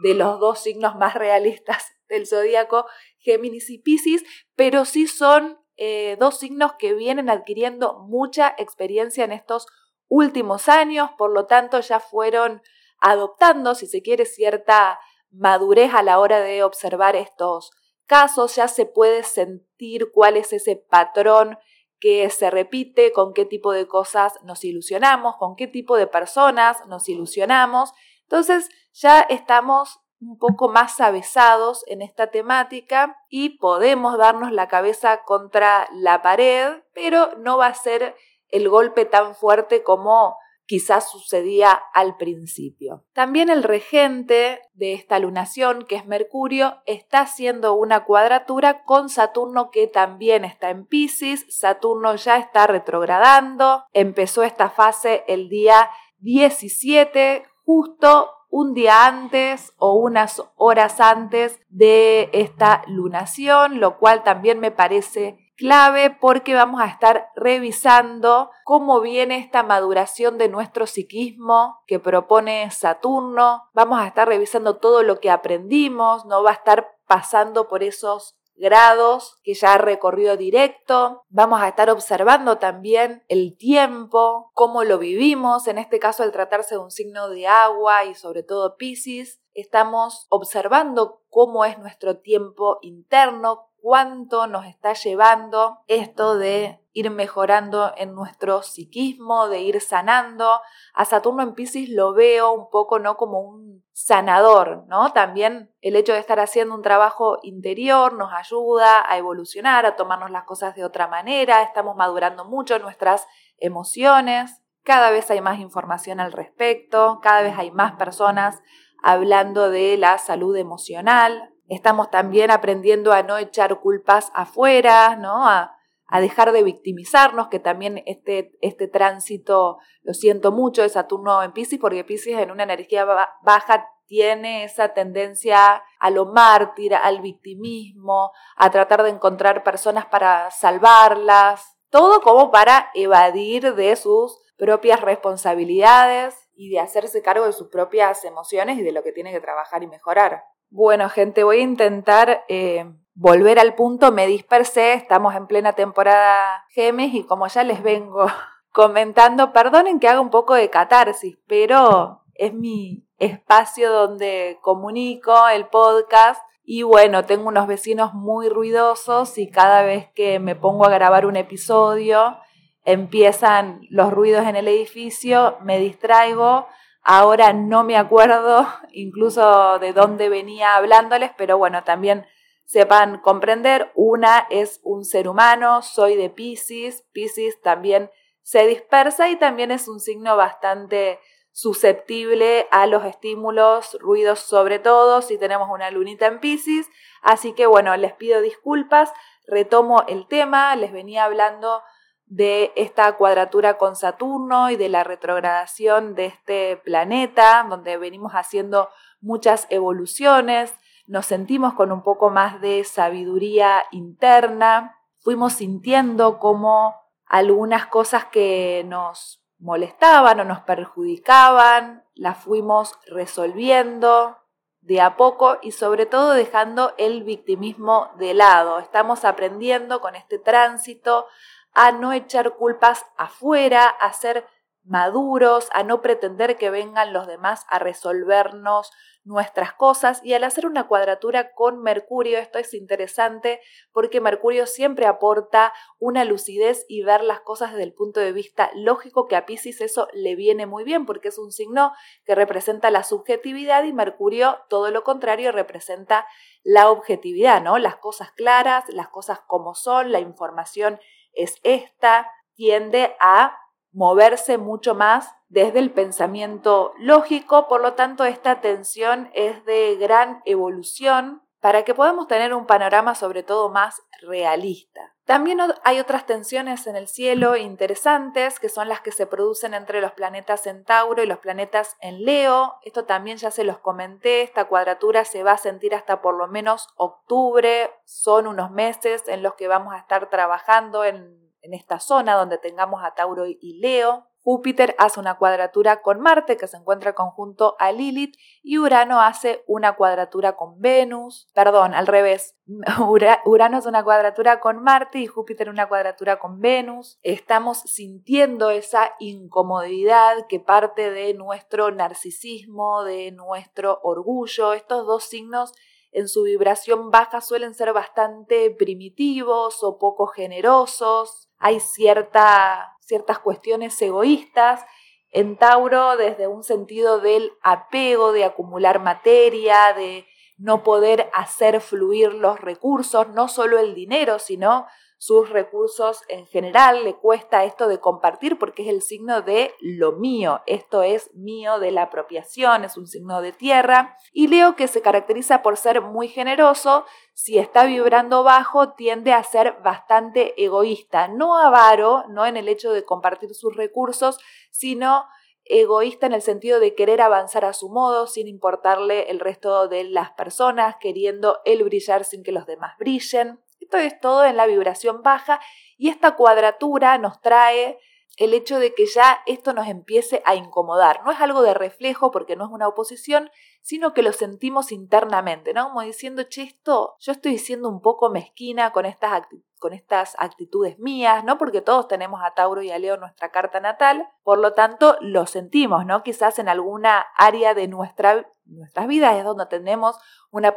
de 0.03 0.15
los 0.15 0.41
dos 0.41 0.61
signos 0.61 0.97
más 0.97 1.15
realistas 1.15 1.93
del 2.09 2.27
zodíaco, 2.27 2.87
Géminis 3.19 3.71
y 3.71 3.79
Pisces, 3.79 4.25
pero 4.55 4.85
sí 4.85 5.07
son 5.07 5.59
eh, 5.76 6.17
dos 6.19 6.38
signos 6.38 6.75
que 6.79 6.94
vienen 6.94 7.31
adquiriendo 7.31 8.00
mucha 8.00 8.55
experiencia 8.59 9.25
en 9.25 9.32
estos 9.32 9.67
últimos 10.09 10.69
años, 10.69 11.11
por 11.19 11.32
lo 11.32 11.47
tanto 11.47 11.81
ya 11.81 12.00
fueron 12.00 12.62
adoptando, 12.99 13.75
si 13.75 13.87
se 13.87 14.03
quiere, 14.03 14.25
cierta 14.25 14.99
madurez 15.31 15.93
a 15.94 16.03
la 16.03 16.19
hora 16.19 16.41
de 16.41 16.62
observar 16.62 17.17
estos 17.17 17.71
casos, 18.06 18.56
ya 18.56 18.69
se 18.69 18.87
puede 18.87 19.23
sentir 19.25 20.11
cuál 20.12 20.37
es 20.37 20.53
ese 20.53 20.76
patrón 20.76 21.59
que 21.99 22.29
se 22.31 22.50
repite, 22.50 23.12
con 23.12 23.32
qué 23.32 23.44
tipo 23.44 23.73
de 23.73 23.87
cosas 23.87 24.35
nos 24.43 24.62
ilusionamos, 24.65 25.37
con 25.37 25.56
qué 25.56 25.67
tipo 25.67 25.97
de 25.97 26.06
personas 26.06 26.87
nos 26.87 27.09
ilusionamos. 27.09 27.93
Entonces 28.23 28.69
ya 28.93 29.21
estamos 29.23 30.00
un 30.20 30.38
poco 30.38 30.69
más 30.69 31.00
avesados 31.00 31.84
en 31.87 32.02
esta 32.02 32.28
temática 32.28 33.16
y 33.28 33.58
podemos 33.58 34.16
darnos 34.19 34.52
la 34.52 34.69
cabeza 34.69 35.22
contra 35.25 35.88
la 35.93 36.22
pared, 36.22 36.82
pero 36.94 37.37
no 37.38 37.58
va 37.58 37.66
a 37.66 37.75
ser 37.75 38.14
el 38.49 38.69
golpe 38.69 39.05
tan 39.05 39.34
fuerte 39.34 39.82
como 39.82 40.37
quizás 40.66 41.11
sucedía 41.11 41.72
al 41.93 42.16
principio. 42.16 43.05
También 43.12 43.50
el 43.50 43.62
regente 43.62 44.61
de 44.72 44.94
esta 44.94 45.19
lunación, 45.19 45.84
que 45.84 45.96
es 45.96 46.06
Mercurio, 46.06 46.81
está 46.87 47.20
haciendo 47.20 47.75
una 47.75 48.05
cuadratura 48.05 48.84
con 48.84 49.08
Saturno 49.08 49.70
que 49.70 49.87
también 49.87 50.44
está 50.44 50.70
en 50.70 50.87
Pisces. 50.87 51.44
Saturno 51.49 52.14
ya 52.16 52.38
está 52.38 52.66
retrogradando. 52.66 53.84
Empezó 53.93 54.43
esta 54.43 54.70
fase 54.70 55.25
el 55.28 55.49
día 55.49 55.90
17, 56.20 57.44
justo 57.64 58.31
un 58.56 58.73
día 58.73 59.06
antes 59.06 59.75
o 59.79 59.95
unas 59.95 60.41
horas 60.55 61.01
antes 61.01 61.61
de 61.71 62.31
esta 62.33 62.85
lunación, 62.87 63.81
lo 63.81 63.99
cual 63.99 64.23
también 64.23 64.61
me 64.61 64.71
parece 64.71 65.53
clave 65.56 66.17
porque 66.21 66.55
vamos 66.55 66.81
a 66.81 66.87
estar 66.87 67.31
revisando 67.35 68.53
cómo 68.62 69.01
viene 69.01 69.39
esta 69.39 69.65
maduración 69.65 70.39
de 70.39 70.49
nuestro 70.49 70.87
psiquismo 70.87 71.81
que 71.89 71.99
propone 71.99 72.71
Saturno. 72.71 73.65
Vamos 73.75 73.99
a 73.99 74.06
estar 74.06 74.29
revisando 74.29 74.77
todo 74.77 75.03
lo 75.03 75.19
que 75.19 75.33
aprendimos, 75.33 76.25
no 76.25 76.45
va 76.45 76.50
a 76.50 76.55
estar 76.55 76.95
pasando 77.09 77.67
por 77.67 77.83
esos 77.83 78.37
grados 78.56 79.41
que 79.43 79.55
ya 79.55 79.75
ha 79.75 79.79
recorrido 79.79 80.37
directo. 80.37 81.25
Vamos 81.29 81.61
a 81.61 81.69
estar 81.69 81.91
observando 81.91 82.59
también 82.59 83.25
el 83.29 83.56
tiempo, 83.56 84.51
cómo 84.55 84.85
lo 84.85 84.99
vivimos, 84.99 85.67
en 85.69 85.79
este 85.79 85.99
caso 85.99 86.23
al 86.23 86.33
tratarse 86.33 86.77
de 86.77 86.81
un 86.81 86.91
signo 86.91 87.29
de 87.29 87.47
agua 87.47 88.05
y 88.05 88.15
sobre 88.15 88.43
todo 88.43 88.77
Pisces. 88.77 89.41
Estamos 89.55 90.27
observando 90.31 91.23
cómo 91.31 91.65
es 91.65 91.79
nuestro 91.79 92.19
tiempo 92.19 92.79
interno, 92.83 93.69
cuánto 93.81 94.47
nos 94.47 94.67
está 94.67 94.95
llevando 94.95 95.79
esto 95.87 96.37
de 96.37 96.81
ir 96.94 97.11
mejorando 97.11 97.93
en 97.96 98.14
nuestro 98.14 98.62
psiquismo, 98.62 99.49
de 99.49 99.61
ir 99.61 99.81
sanando. 99.81 100.61
A 100.94 101.05
Saturno 101.05 101.43
en 101.43 101.55
Pisces 101.55 101.90
lo 101.90 102.14
veo 102.14 102.52
un 102.52 102.71
poco 102.71 102.99
no 102.99 103.16
como 103.16 103.40
un 103.40 103.85
sanador, 103.92 104.85
¿no? 104.87 105.12
También 105.12 105.75
el 105.83 105.97
hecho 105.97 106.12
de 106.12 106.21
estar 106.21 106.40
haciendo 106.40 106.75
un 106.75 106.83
trabajo 106.83 107.38
interior 107.42 108.14
nos 108.14 108.33
ayuda 108.33 109.04
a 109.07 109.19
evolucionar, 109.19 109.85
a 109.85 109.97
tomarnos 109.97 110.30
las 110.30 110.45
cosas 110.45 110.75
de 110.75 110.85
otra 110.85 111.09
manera, 111.09 111.62
estamos 111.62 111.97
madurando 111.97 112.45
mucho 112.45 112.78
nuestras 112.78 113.26
emociones, 113.59 114.62
cada 114.85 115.11
vez 115.11 115.30
hay 115.30 115.40
más 115.40 115.59
información 115.59 116.21
al 116.21 116.33
respecto, 116.33 117.19
cada 117.23 117.42
vez 117.42 117.54
hay 117.59 117.71
más 117.71 117.92
personas 117.92 118.62
hablando 119.02 119.69
de 119.71 119.97
la 119.97 120.19
salud 120.19 120.57
emocional, 120.57 121.50
Estamos 121.69 122.11
también 122.11 122.50
aprendiendo 122.50 123.12
a 123.12 123.23
no 123.23 123.38
echar 123.38 123.80
culpas 123.80 124.30
afuera, 124.35 125.16
¿no? 125.16 125.49
A, 125.49 125.78
dejar 126.21 126.52
de 126.52 126.62
victimizarnos, 126.62 127.49
que 127.49 127.59
también 127.59 128.02
este, 128.06 128.56
este 128.61 128.88
tránsito, 128.88 129.78
lo 130.02 130.14
siento 130.14 130.52
mucho, 130.52 130.83
de 130.83 130.88
Saturno 130.88 131.42
en 131.42 131.52
Pisces, 131.52 131.78
porque 131.80 132.04
Pisces 132.04 132.38
en 132.38 132.50
una 132.50 132.62
energía 132.62 133.04
baja 133.42 133.88
tiene 134.06 134.64
esa 134.64 134.94
tendencia 134.94 135.83
a 135.99 136.11
lo 136.11 136.26
mártir, 136.26 136.94
al 136.94 137.21
victimismo, 137.21 138.33
a 138.56 138.71
tratar 138.71 139.02
de 139.02 139.11
encontrar 139.11 139.64
personas 139.64 140.06
para 140.06 140.50
salvarlas, 140.50 141.76
todo 141.90 142.21
como 142.21 142.50
para 142.50 142.90
evadir 142.94 143.75
de 143.75 143.97
sus 143.97 144.38
propias 144.56 145.00
responsabilidades 145.00 146.37
y 146.54 146.71
de 146.71 146.80
hacerse 146.80 147.23
cargo 147.23 147.47
de 147.47 147.52
sus 147.52 147.68
propias 147.68 148.25
emociones 148.25 148.78
y 148.78 148.83
de 148.83 148.92
lo 148.92 149.02
que 149.02 149.12
tiene 149.12 149.33
que 149.33 149.40
trabajar 149.40 149.83
y 149.83 149.87
mejorar. 149.87 150.44
Bueno, 150.71 151.09
gente, 151.09 151.44
voy 151.44 151.59
a 151.59 151.62
intentar 151.62 152.44
eh, 152.49 152.85
volver 153.14 153.59
al 153.59 153.75
punto. 153.75 154.12
Me 154.12 154.26
dispersé, 154.26 154.94
estamos 154.94 155.35
en 155.35 155.47
plena 155.47 155.73
temporada 155.73 156.64
Gemes 156.71 157.14
y 157.14 157.25
como 157.25 157.47
ya 157.47 157.64
les 157.64 157.83
vengo 157.83 158.26
comentando, 158.73 159.52
perdonen 159.52 160.00
que 160.00 160.09
haga 160.09 160.21
un 160.21 160.30
poco 160.30 160.54
de 160.54 160.71
catarsis, 160.71 161.38
pero 161.47 162.23
es 162.35 162.52
mi 162.52 163.06
espacio 163.18 163.92
donde 163.92 164.59
comunico 164.61 165.49
el 165.49 165.66
podcast. 165.66 166.42
Y 166.66 166.83
bueno, 166.83 167.25
tengo 167.25 167.49
unos 167.49 167.66
vecinos 167.66 168.14
muy 168.14 168.49
ruidosos 168.49 169.37
y 169.37 169.50
cada 169.50 169.83
vez 169.83 170.09
que 170.14 170.38
me 170.38 170.56
pongo 170.56 170.87
a 170.87 170.90
grabar 170.90 171.26
un 171.26 171.37
episodio 171.37 172.38
empiezan 172.87 173.80
los 173.88 174.12
ruidos 174.12 174.47
en 174.47 174.56
el 174.56 174.68
edificio, 174.68 175.56
me 175.62 175.78
distraigo, 175.78 176.66
Ahora 177.06 177.52
no 177.52 177.85
me 177.85 177.99
acuerdo 177.99 178.66
incluso 178.92 179.78
de 179.78 179.92
dónde 179.92 180.30
venía 180.30 180.75
hablándoles, 180.76 181.30
pero 181.37 181.59
bueno, 181.59 181.85
también 181.85 182.26
sepan 182.64 183.18
comprender, 183.18 183.90
una 183.94 184.47
es 184.50 184.80
un 184.83 185.04
ser 185.04 185.28
humano, 185.28 185.83
soy 185.83 186.16
de 186.16 186.30
Pisces, 186.30 187.02
Pisces 187.12 187.61
también 187.61 188.11
se 188.42 188.66
dispersa 188.66 189.28
y 189.28 189.37
también 189.37 189.71
es 189.71 189.88
un 189.88 190.00
signo 190.00 190.37
bastante 190.37 191.18
susceptible 191.52 192.66
a 192.73 192.87
los 192.87 193.04
estímulos, 193.04 193.97
ruidos 194.00 194.40
sobre 194.40 194.80
todo, 194.80 195.23
si 195.23 195.38
tenemos 195.38 195.68
una 195.71 195.90
lunita 195.90 196.26
en 196.26 196.40
Pisces. 196.40 196.88
Así 197.23 197.52
que 197.52 197.66
bueno, 197.66 197.97
les 197.97 198.12
pido 198.12 198.40
disculpas, 198.40 199.12
retomo 199.47 200.02
el 200.09 200.26
tema, 200.26 200.75
les 200.75 200.92
venía 200.92 201.25
hablando 201.25 201.83
de 202.26 202.73
esta 202.75 203.16
cuadratura 203.16 203.78
con 203.78 203.94
Saturno 203.94 204.71
y 204.71 204.76
de 204.76 204.88
la 204.88 205.04
retrogradación 205.04 206.14
de 206.14 206.26
este 206.26 206.76
planeta, 206.78 207.64
donde 207.68 207.97
venimos 207.99 208.33
haciendo 208.33 208.90
muchas 209.21 209.66
evoluciones, 209.71 210.75
nos 211.06 211.26
sentimos 211.26 211.75
con 211.75 211.92
un 211.92 212.02
poco 212.02 212.30
más 212.30 212.61
de 212.61 212.84
sabiduría 212.84 213.84
interna, 213.90 214.99
fuimos 215.18 215.54
sintiendo 215.54 216.38
como 216.38 216.94
algunas 217.26 217.87
cosas 217.87 218.26
que 218.26 218.84
nos 218.87 219.42
molestaban 219.58 220.40
o 220.40 220.44
nos 220.44 220.61
perjudicaban, 220.61 222.04
las 222.14 222.38
fuimos 222.38 222.99
resolviendo 223.06 224.38
de 224.80 225.00
a 225.00 225.16
poco 225.16 225.58
y 225.62 225.73
sobre 225.73 226.04
todo 226.04 226.32
dejando 226.32 226.92
el 226.99 227.25
victimismo 227.25 228.11
de 228.18 228.34
lado. 228.34 228.78
Estamos 228.78 229.25
aprendiendo 229.25 230.00
con 230.00 230.14
este 230.14 230.38
tránsito 230.38 231.26
a 231.73 231.90
no 231.92 232.12
echar 232.12 232.52
culpas 232.52 233.06
afuera, 233.16 233.88
a 233.88 234.12
ser 234.12 234.46
maduros, 234.85 235.69
a 235.73 235.83
no 235.83 236.03
pretender 236.03 236.57
que 236.57 236.71
vengan 236.71 237.12
los 237.12 237.26
demás 237.26 237.64
a 237.69 237.79
resolvernos 237.79 238.93
nuestras 239.25 239.73
cosas 239.73 240.21
y 240.23 240.35
al 240.35 240.45
hacer 240.45 240.67
una 240.67 240.87
cuadratura 240.87 241.53
con 241.55 241.83
Mercurio, 241.83 242.38
esto 242.38 242.59
es 242.59 242.75
interesante 242.75 243.61
porque 243.93 244.21
Mercurio 244.21 244.67
siempre 244.67 245.07
aporta 245.07 245.73
una 245.99 246.25
lucidez 246.25 246.85
y 246.88 247.03
ver 247.03 247.25
las 247.25 247.41
cosas 247.41 247.71
desde 247.71 247.85
el 247.85 247.95
punto 247.95 248.21
de 248.21 248.33
vista 248.33 248.71
lógico 248.75 249.26
que 249.26 249.37
a 249.37 249.47
Pisces 249.47 249.81
eso 249.81 250.09
le 250.12 250.37
viene 250.37 250.67
muy 250.67 250.85
bien 250.85 251.07
porque 251.07 251.29
es 251.29 251.38
un 251.38 251.53
signo 251.53 251.93
que 252.26 252.35
representa 252.35 252.91
la 252.91 253.03
subjetividad 253.03 253.85
y 253.85 253.95
Mercurio 253.95 254.59
todo 254.69 254.91
lo 254.91 255.03
contrario 255.05 255.53
representa 255.53 256.26
la 256.62 256.91
objetividad, 256.91 257.62
¿no? 257.62 257.79
Las 257.79 257.97
cosas 257.97 258.31
claras, 258.33 258.85
las 258.91 259.09
cosas 259.09 259.41
como 259.47 259.75
son, 259.75 260.12
la 260.12 260.21
información 260.21 261.00
es 261.33 261.59
esta, 261.62 262.31
tiende 262.55 263.17
a 263.21 263.59
moverse 263.95 264.59
mucho 264.59 264.95
más 264.95 265.35
desde 265.49 265.79
el 265.79 265.93
pensamiento 265.93 266.93
lógico, 266.99 267.69
por 267.69 267.81
lo 267.81 267.95
tanto 267.95 268.25
esta 268.25 268.61
tensión 268.61 269.31
es 269.35 269.65
de 269.65 269.97
gran 269.97 270.43
evolución 270.45 271.43
para 271.61 271.85
que 271.85 271.95
podamos 271.95 272.27
tener 272.27 272.53
un 272.53 272.67
panorama 272.67 273.15
sobre 273.15 273.43
todo 273.43 273.71
más 273.71 274.03
realista. 274.21 275.15
También 275.25 275.59
hay 275.85 276.01
otras 276.01 276.27
tensiones 276.27 276.87
en 276.87 276.97
el 276.97 277.09
cielo 277.09 277.57
interesantes, 277.57 278.61
que 278.61 278.69
son 278.69 278.91
las 278.91 279.01
que 279.01 279.13
se 279.13 279.27
producen 279.27 279.73
entre 279.73 280.03
los 280.03 280.13
planetas 280.13 280.67
en 280.67 280.85
Tauro 280.85 281.23
y 281.23 281.27
los 281.27 281.39
planetas 281.39 281.97
en 282.01 282.25
Leo. 282.25 282.75
Esto 282.83 283.07
también 283.07 283.39
ya 283.39 283.51
se 283.51 283.65
los 283.65 283.79
comenté, 283.79 284.43
esta 284.43 284.67
cuadratura 284.67 285.25
se 285.25 285.43
va 285.43 285.53
a 285.53 285.59
sentir 285.59 285.95
hasta 285.95 286.21
por 286.21 286.37
lo 286.37 286.49
menos 286.49 286.89
octubre, 286.97 287.91
son 288.05 288.47
unos 288.47 288.71
meses 288.71 289.23
en 289.29 289.43
los 289.43 289.55
que 289.55 289.67
vamos 289.67 289.95
a 289.95 289.99
estar 289.99 290.29
trabajando 290.29 291.05
en 291.05 291.44
en 291.64 291.75
esta 291.75 291.99
zona 291.99 292.35
donde 292.35 292.59
tengamos 292.59 293.02
a 293.02 293.14
Tauro 293.14 293.47
y 293.47 293.78
Leo. 293.80 294.28
Júpiter 294.42 294.94
hace 294.99 295.18
una 295.18 295.38
cuadratura 295.38 296.02
con 296.02 296.21
Marte 296.21 296.59
que 296.59 296.66
se 296.66 296.76
encuentra 296.76 297.14
conjunto 297.14 297.76
a 297.78 297.92
Lilith 297.92 298.37
y 298.62 298.76
Urano 298.76 299.23
hace 299.23 299.64
una 299.66 299.97
cuadratura 299.97 300.54
con 300.54 300.83
Venus, 300.83 301.49
perdón, 301.54 301.94
al 301.94 302.06
revés. 302.06 302.54
Urano 303.47 303.78
es 303.78 303.87
una 303.87 304.04
cuadratura 304.04 304.61
con 304.61 304.83
Marte 304.83 305.18
y 305.18 305.26
Júpiter 305.26 305.71
una 305.71 305.88
cuadratura 305.88 306.38
con 306.38 306.61
Venus. 306.61 307.18
Estamos 307.23 307.78
sintiendo 307.87 308.68
esa 308.68 309.14
incomodidad 309.18 310.47
que 310.47 310.61
parte 310.61 311.11
de 311.11 311.33
nuestro 311.33 311.90
narcisismo, 311.90 313.02
de 313.02 313.30
nuestro 313.33 314.00
orgullo. 314.02 314.75
Estos 314.75 315.06
dos 315.06 315.25
signos 315.25 315.73
en 316.14 316.28
su 316.28 316.44
vibración 316.44 317.11
baja 317.11 317.40
suelen 317.40 317.75
ser 317.75 317.92
bastante 317.92 318.71
primitivos 318.71 319.83
o 319.83 319.99
poco 319.99 320.28
generosos, 320.28 321.50
hay 321.59 321.80
cierta, 321.80 322.97
ciertas 323.00 323.40
cuestiones 323.40 324.00
egoístas. 324.00 324.85
En 325.30 325.56
Tauro 325.56 326.16
desde 326.16 326.47
un 326.47 326.62
sentido 326.62 327.18
del 327.18 327.50
apego, 327.62 328.30
de 328.30 328.44
acumular 328.44 329.02
materia, 329.02 329.92
de 329.92 330.25
no 330.56 330.85
poder 330.85 331.28
hacer 331.35 331.80
fluir 331.80 332.33
los 332.33 332.61
recursos, 332.61 333.28
no 333.30 333.49
solo 333.49 333.80
el 333.80 333.97
dinero, 333.97 334.38
sino 334.38 334.87
sus 335.16 335.49
recursos 335.50 336.23
en 336.28 336.47
general, 336.47 337.04
le 337.04 337.14
cuesta 337.14 337.64
esto 337.64 337.88
de 337.88 338.00
compartir 338.00 338.59
porque 338.59 338.83
es 338.83 338.88
el 338.88 339.02
signo 339.02 339.42
de 339.42 339.75
lo 339.80 340.12
mío, 340.12 340.61
esto 340.66 341.02
es 341.02 341.35
mío 341.35 341.78
de 341.78 341.92
la 341.92 342.02
apropiación, 342.02 342.85
es 342.85 342.97
un 342.97 343.06
signo 343.06 343.40
de 343.40 343.52
tierra. 343.52 344.16
Y 344.33 344.49
Leo 344.49 344.76
que 344.76 344.88
se 344.88 345.02
caracteriza 345.02 345.62
por 345.62 345.76
ser 345.76 346.02
muy 346.02 346.28
generoso, 346.28 347.04
si 347.33 347.59
está 347.59 347.85
vibrando 347.85 348.42
bajo 348.42 348.92
tiende 348.92 349.33
a 349.33 349.42
ser 349.42 349.78
bastante 349.83 350.62
egoísta, 350.62 351.28
no 351.28 351.59
avaro, 351.59 352.25
no 352.28 352.47
en 352.47 352.56
el 352.56 352.68
hecho 352.68 352.92
de 352.92 353.04
compartir 353.04 353.54
sus 353.54 353.75
recursos, 353.76 354.38
sino 354.71 355.25
egoísta 355.64 356.26
en 356.26 356.35
el 356.35 356.42
sentido 356.42 356.78
de 356.78 356.94
querer 356.94 357.21
avanzar 357.21 357.64
a 357.64 357.73
su 357.73 357.88
modo 357.88 358.26
sin 358.26 358.49
importarle 358.49 359.30
el 359.30 359.40
resto 359.40 359.88
de 359.88 360.04
las 360.04 360.33
personas, 360.33 360.97
queriendo 361.00 361.61
él 361.64 361.83
brillar 361.85 362.25
sin 362.25 362.42
que 362.42 362.52
los 362.52 362.66
demás 362.66 362.97
brillen. 362.99 363.61
Esto 363.85 363.99
es 363.99 364.19
todo 364.19 364.47
en 364.47 364.57
la 364.57 364.67
vibración 364.67 365.23
baja 365.23 365.61
y 365.99 366.09
esta 366.09 366.37
cuadratura 366.37 367.19
nos 367.19 367.43
trae 367.43 367.99
el 368.38 368.55
hecho 368.55 368.79
de 368.79 368.95
que 368.95 369.05
ya 369.07 369.43
esto 369.45 369.75
nos 369.75 369.87
empiece 369.87 370.43
a 370.47 370.55
incomodar. 370.55 371.23
No 371.23 371.31
es 371.31 371.41
algo 371.41 371.61
de 371.62 371.75
reflejo 371.75 372.31
porque 372.31 372.57
no 372.57 372.64
es 372.64 372.71
una 372.71 372.88
oposición, 372.88 373.50
sino 373.83 374.14
que 374.14 374.23
lo 374.23 374.33
sentimos 374.33 374.91
internamente, 374.91 375.75
¿no? 375.75 375.88
Como 375.88 376.00
diciendo, 376.00 376.45
che, 376.45 376.62
esto 376.62 377.17
yo 377.21 377.33
estoy 377.33 377.59
siendo 377.59 377.91
un 377.91 378.00
poco 378.00 378.31
mezquina 378.31 378.91
con 378.91 379.05
estas, 379.05 379.43
con 379.79 379.93
estas 379.93 380.35
actitudes 380.38 380.99
mías, 380.99 381.45
¿no? 381.45 381.59
Porque 381.59 381.83
todos 381.83 382.09
tenemos 382.09 382.41
a 382.43 382.55
Tauro 382.55 382.81
y 382.81 382.91
a 382.91 382.99
Leo 382.99 383.19
nuestra 383.19 383.50
carta 383.50 383.81
natal, 383.81 384.26
por 384.43 384.59
lo 384.59 384.73
tanto 384.73 385.17
lo 385.21 385.47
sentimos, 385.47 386.07
¿no? 386.07 386.23
Quizás 386.23 386.59
en 386.59 386.71
alguna 386.71 387.26
área 387.37 387.75
de 387.75 387.87
nuestra, 387.87 388.50
nuestras 388.64 389.07
vidas 389.07 389.37
es 389.37 389.45
donde 389.45 389.67
tenemos 389.67 390.19
una 390.50 390.75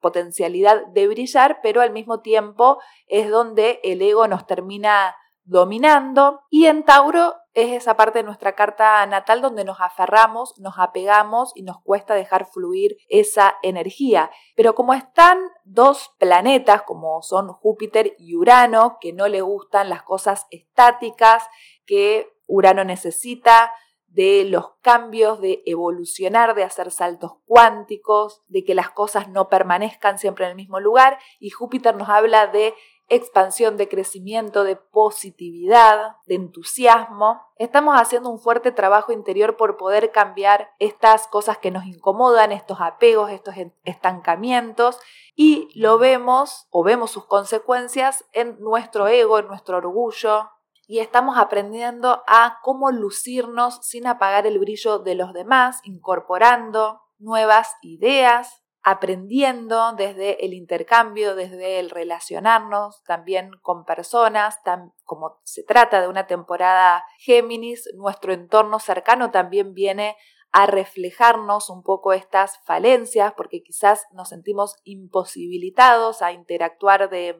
potencialidad 0.00 0.86
de 0.88 1.08
brillar, 1.08 1.60
pero 1.62 1.80
al 1.80 1.92
mismo 1.92 2.20
tiempo 2.20 2.78
es 3.06 3.30
donde 3.30 3.80
el 3.84 4.02
ego 4.02 4.26
nos 4.28 4.46
termina 4.46 5.14
dominando. 5.44 6.42
Y 6.50 6.66
en 6.66 6.84
Tauro 6.84 7.34
es 7.52 7.72
esa 7.72 7.96
parte 7.96 8.20
de 8.20 8.24
nuestra 8.24 8.54
carta 8.54 9.04
natal 9.06 9.42
donde 9.42 9.64
nos 9.64 9.80
aferramos, 9.80 10.58
nos 10.58 10.78
apegamos 10.78 11.52
y 11.54 11.62
nos 11.62 11.82
cuesta 11.82 12.14
dejar 12.14 12.46
fluir 12.46 12.96
esa 13.08 13.56
energía. 13.62 14.30
Pero 14.54 14.74
como 14.74 14.94
están 14.94 15.40
dos 15.64 16.14
planetas, 16.18 16.82
como 16.82 17.22
son 17.22 17.48
Júpiter 17.48 18.14
y 18.18 18.36
Urano, 18.36 18.98
que 19.00 19.12
no 19.12 19.26
le 19.28 19.40
gustan 19.40 19.90
las 19.90 20.02
cosas 20.02 20.46
estáticas, 20.50 21.48
que 21.84 22.28
Urano 22.46 22.84
necesita 22.84 23.72
de 24.10 24.44
los 24.44 24.72
cambios, 24.82 25.40
de 25.40 25.62
evolucionar, 25.66 26.54
de 26.54 26.64
hacer 26.64 26.90
saltos 26.90 27.32
cuánticos, 27.46 28.42
de 28.48 28.64
que 28.64 28.74
las 28.74 28.90
cosas 28.90 29.28
no 29.28 29.48
permanezcan 29.48 30.18
siempre 30.18 30.44
en 30.44 30.50
el 30.50 30.56
mismo 30.56 30.80
lugar. 30.80 31.18
Y 31.38 31.50
Júpiter 31.50 31.96
nos 31.96 32.08
habla 32.08 32.48
de 32.48 32.74
expansión, 33.08 33.76
de 33.76 33.88
crecimiento, 33.88 34.64
de 34.64 34.76
positividad, 34.76 36.16
de 36.26 36.36
entusiasmo. 36.36 37.42
Estamos 37.56 38.00
haciendo 38.00 38.30
un 38.30 38.38
fuerte 38.38 38.72
trabajo 38.72 39.12
interior 39.12 39.56
por 39.56 39.76
poder 39.76 40.12
cambiar 40.12 40.70
estas 40.78 41.26
cosas 41.26 41.58
que 41.58 41.72
nos 41.72 41.84
incomodan, 41.86 42.52
estos 42.52 42.80
apegos, 42.80 43.30
estos 43.30 43.54
estancamientos 43.84 44.98
y 45.34 45.68
lo 45.74 45.98
vemos 45.98 46.66
o 46.70 46.82
vemos 46.84 47.10
sus 47.10 47.26
consecuencias 47.26 48.24
en 48.32 48.60
nuestro 48.60 49.08
ego, 49.08 49.38
en 49.38 49.48
nuestro 49.48 49.78
orgullo, 49.78 50.50
y 50.90 50.98
estamos 50.98 51.38
aprendiendo 51.38 52.24
a 52.26 52.58
cómo 52.64 52.90
lucirnos 52.90 53.78
sin 53.80 54.08
apagar 54.08 54.48
el 54.48 54.58
brillo 54.58 54.98
de 54.98 55.14
los 55.14 55.32
demás, 55.32 55.78
incorporando 55.84 57.00
nuevas 57.20 57.76
ideas, 57.80 58.64
aprendiendo 58.82 59.92
desde 59.92 60.44
el 60.44 60.52
intercambio, 60.52 61.36
desde 61.36 61.78
el 61.78 61.90
relacionarnos 61.90 63.04
también 63.04 63.52
con 63.62 63.84
personas, 63.84 64.58
como 65.04 65.38
se 65.44 65.62
trata 65.62 66.00
de 66.00 66.08
una 66.08 66.26
temporada 66.26 67.04
Géminis, 67.18 67.88
nuestro 67.94 68.32
entorno 68.32 68.80
cercano 68.80 69.30
también 69.30 69.74
viene 69.74 70.16
a 70.50 70.66
reflejarnos 70.66 71.70
un 71.70 71.84
poco 71.84 72.12
estas 72.12 72.58
falencias 72.64 73.32
porque 73.36 73.62
quizás 73.62 74.06
nos 74.12 74.30
sentimos 74.30 74.74
imposibilitados 74.82 76.20
a 76.20 76.32
interactuar 76.32 77.08
de 77.10 77.38